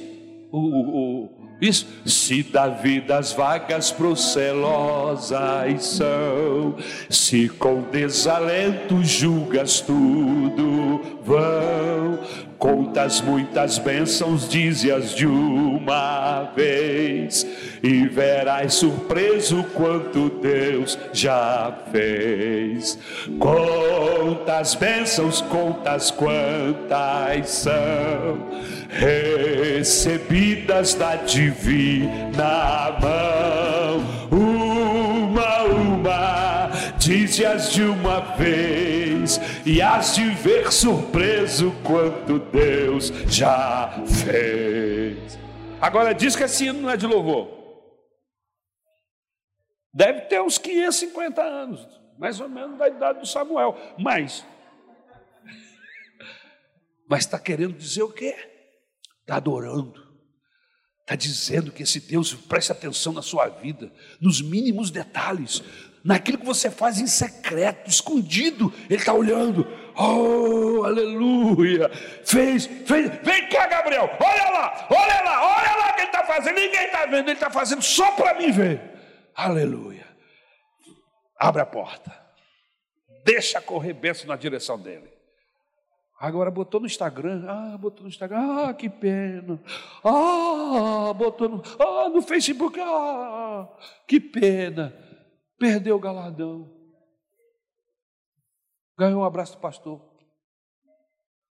[0.52, 1.88] O, o, o, isso.
[2.06, 6.76] Se da vida as vagas procelosas são,
[7.10, 12.20] se com desalento julgas tudo vão,
[12.60, 17.44] contas muitas bênçãos, dize-as de uma vez,
[17.82, 23.00] e verás surpreso quanto Deus já fez.
[23.40, 28.48] Quantas bênçãos, contas quantas são
[28.90, 41.74] recebidas da divina mão, uma, uma, dize-as de uma vez, e has de ver surpreso
[41.84, 45.38] quanto Deus já fez.
[45.80, 47.67] Agora diz que hino não é de louvor.
[49.98, 51.88] Deve ter uns 550 anos,
[52.20, 53.76] mais ou menos da idade do Samuel.
[53.98, 54.46] Mas,
[57.10, 58.36] mas está querendo dizer o quê?
[59.22, 60.00] Está adorando,
[61.02, 63.92] está dizendo que esse Deus preste atenção na sua vida,
[64.22, 65.64] nos mínimos detalhes,
[66.04, 69.68] naquilo que você faz em secreto, escondido, Ele está olhando.
[69.96, 71.90] Oh, aleluia!
[72.24, 76.24] Fez, fez, vem cá, Gabriel, olha lá, olha lá, olha lá o que ele está
[76.24, 78.97] fazendo, ninguém está vendo, ele está fazendo só para mim ver.
[79.38, 80.08] Aleluia.
[81.38, 82.12] Abre a porta.
[83.24, 85.16] Deixa correr bênção na direção dele.
[86.20, 89.62] Agora botou no Instagram, ah, botou no Instagram, ah, que pena.
[90.04, 93.70] Ah, botou no, ah, no Facebook, ah,
[94.08, 94.92] que pena.
[95.60, 96.76] Perdeu o galardão.
[98.98, 100.02] Ganhou um abraço do pastor.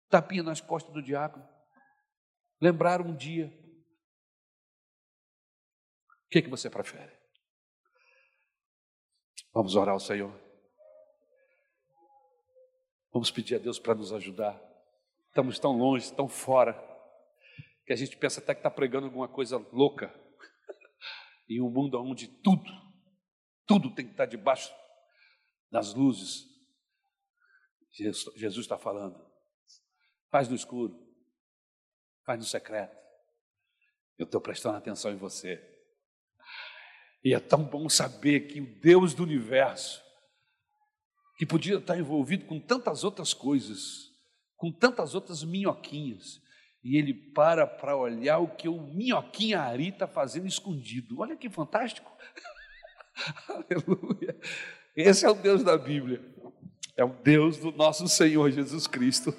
[0.09, 1.47] Tapinha nas costas do diácono.
[2.59, 3.57] Lembraram um dia.
[6.25, 7.18] O que, que você prefere?
[9.60, 10.34] Vamos orar ao Senhor.
[13.12, 14.57] Vamos pedir a Deus para nos ajudar.
[15.28, 16.82] Estamos tão longe, tão fora,
[17.86, 20.18] que a gente pensa até que está pregando alguma coisa louca.
[21.49, 22.72] Em um mundo onde tudo,
[23.68, 24.74] tudo tem que estar debaixo
[25.70, 26.45] das luzes.
[27.91, 29.22] Jesus está falando.
[30.32, 30.97] Faz no escuro,
[32.26, 32.97] faz no secreto.
[34.18, 35.78] Eu estou prestando atenção em você.
[37.24, 40.01] E é tão bom saber que o Deus do universo,
[41.38, 44.09] que podia estar envolvido com tantas outras coisas,
[44.55, 46.41] com tantas outras minhoquinhas,
[46.84, 51.20] e ele para para olhar o que o minhoquinha Ari está fazendo escondido.
[51.20, 52.09] Olha que fantástico!
[53.49, 54.38] Aleluia!
[54.95, 56.22] Esse é o Deus da Bíblia,
[56.95, 59.36] é o Deus do nosso Senhor Jesus Cristo.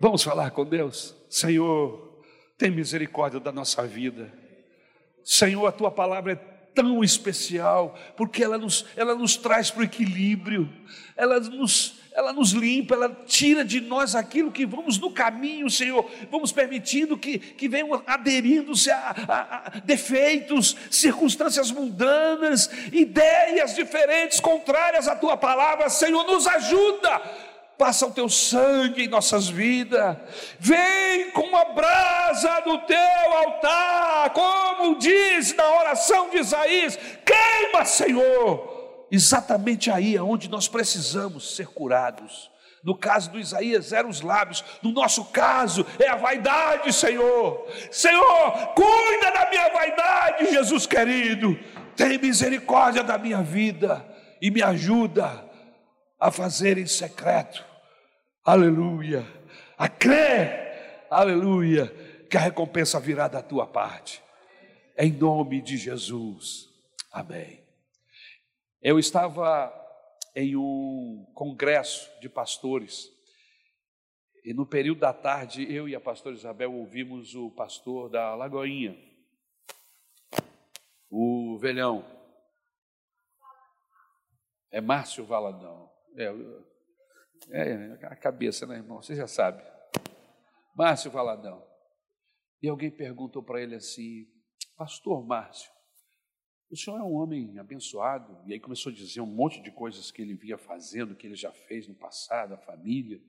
[0.00, 1.14] Vamos falar com Deus?
[1.28, 2.20] Senhor,
[2.58, 4.32] tem misericórdia da nossa vida.
[5.24, 9.84] Senhor, a tua palavra é tão especial, porque ela nos, ela nos traz para o
[9.84, 10.68] equilíbrio,
[11.16, 16.08] ela nos, ela nos limpa, ela tira de nós aquilo que vamos no caminho, Senhor,
[16.30, 25.08] vamos permitindo que, que venham aderindo-se a, a, a defeitos, circunstâncias mundanas, ideias diferentes, contrárias
[25.08, 27.51] à tua palavra, Senhor, nos ajuda
[27.82, 30.16] passa o teu sangue em nossas vidas,
[30.60, 39.04] vem com a brasa do teu altar, como diz na oração de Isaías: queima, Senhor,
[39.10, 42.52] exatamente aí onde nós precisamos ser curados.
[42.84, 44.64] No caso do Isaías, eram os lábios.
[44.80, 47.66] No nosso caso, é a vaidade, Senhor.
[47.90, 51.58] Senhor, cuida da minha vaidade, Jesus querido.
[51.96, 54.06] Tem misericórdia da minha vida
[54.40, 55.44] e me ajuda
[56.20, 57.71] a fazer em secreto
[58.44, 59.24] aleluia,
[59.76, 61.88] a crer, aleluia,
[62.28, 64.22] que a recompensa virá da tua parte.
[64.96, 66.68] Em nome de Jesus.
[67.10, 67.62] Amém.
[68.80, 69.72] Eu estava
[70.34, 73.12] em um congresso de pastores
[74.44, 78.98] e no período da tarde eu e a pastora Isabel ouvimos o pastor da Lagoinha,
[81.08, 82.04] o velhão.
[84.70, 85.92] É Márcio Valadão.
[86.16, 86.32] É,
[87.50, 89.02] é, a cabeça, né, irmão?
[89.02, 89.62] Você já sabe.
[90.74, 91.66] Márcio Valadão.
[92.62, 94.26] E alguém perguntou para ele assim:
[94.76, 95.70] Pastor Márcio,
[96.70, 98.42] o senhor é um homem abençoado.
[98.46, 101.34] E aí começou a dizer um monte de coisas que ele vinha fazendo, que ele
[101.34, 103.20] já fez no passado, a família.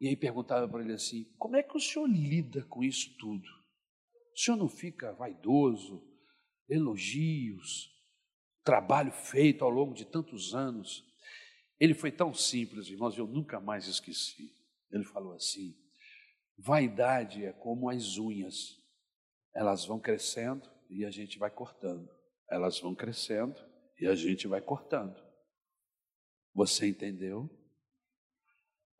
[0.00, 3.46] E aí perguntava para ele assim: como é que o senhor lida com isso tudo?
[4.34, 6.02] O senhor não fica vaidoso,
[6.68, 7.90] elogios,
[8.64, 11.04] trabalho feito ao longo de tantos anos?
[11.78, 14.52] Ele foi tão simples, irmãos, eu nunca mais esqueci.
[14.90, 15.76] Ele falou assim:
[16.56, 18.80] vaidade é como as unhas,
[19.54, 22.08] elas vão crescendo e a gente vai cortando
[22.48, 23.60] elas vão crescendo
[24.00, 25.20] e a gente vai cortando.
[26.54, 27.50] Você entendeu?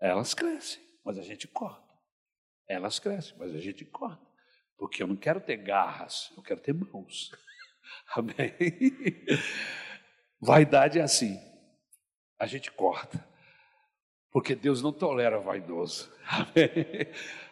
[0.00, 1.82] Elas crescem, mas a gente corta.
[2.68, 4.24] Elas crescem, mas a gente corta.
[4.76, 7.30] Porque eu não quero ter garras, eu quero ter mãos.
[8.16, 8.34] Amém?
[10.40, 11.38] Vaidade é assim.
[12.38, 13.24] A gente corta.
[14.32, 16.10] Porque Deus não tolera vaidoso.
[16.26, 17.06] Amém?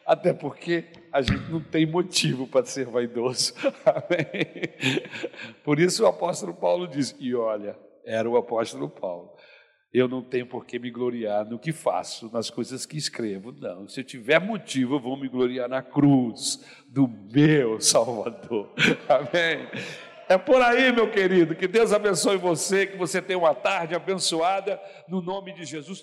[0.05, 3.55] Até porque a gente não tem motivo para ser vaidoso.
[3.87, 4.75] Amém?
[5.63, 9.33] Por isso o apóstolo Paulo diz: e olha, era o apóstolo Paulo.
[9.93, 13.53] Eu não tenho por que me gloriar no que faço, nas coisas que escrevo.
[13.53, 18.73] Não, se eu tiver motivo, eu vou me gloriar na cruz do meu Salvador.
[19.07, 19.69] Amém?
[20.33, 21.55] É por aí, meu querido.
[21.55, 26.01] Que Deus abençoe você, que você tenha uma tarde abençoada, no nome de Jesus.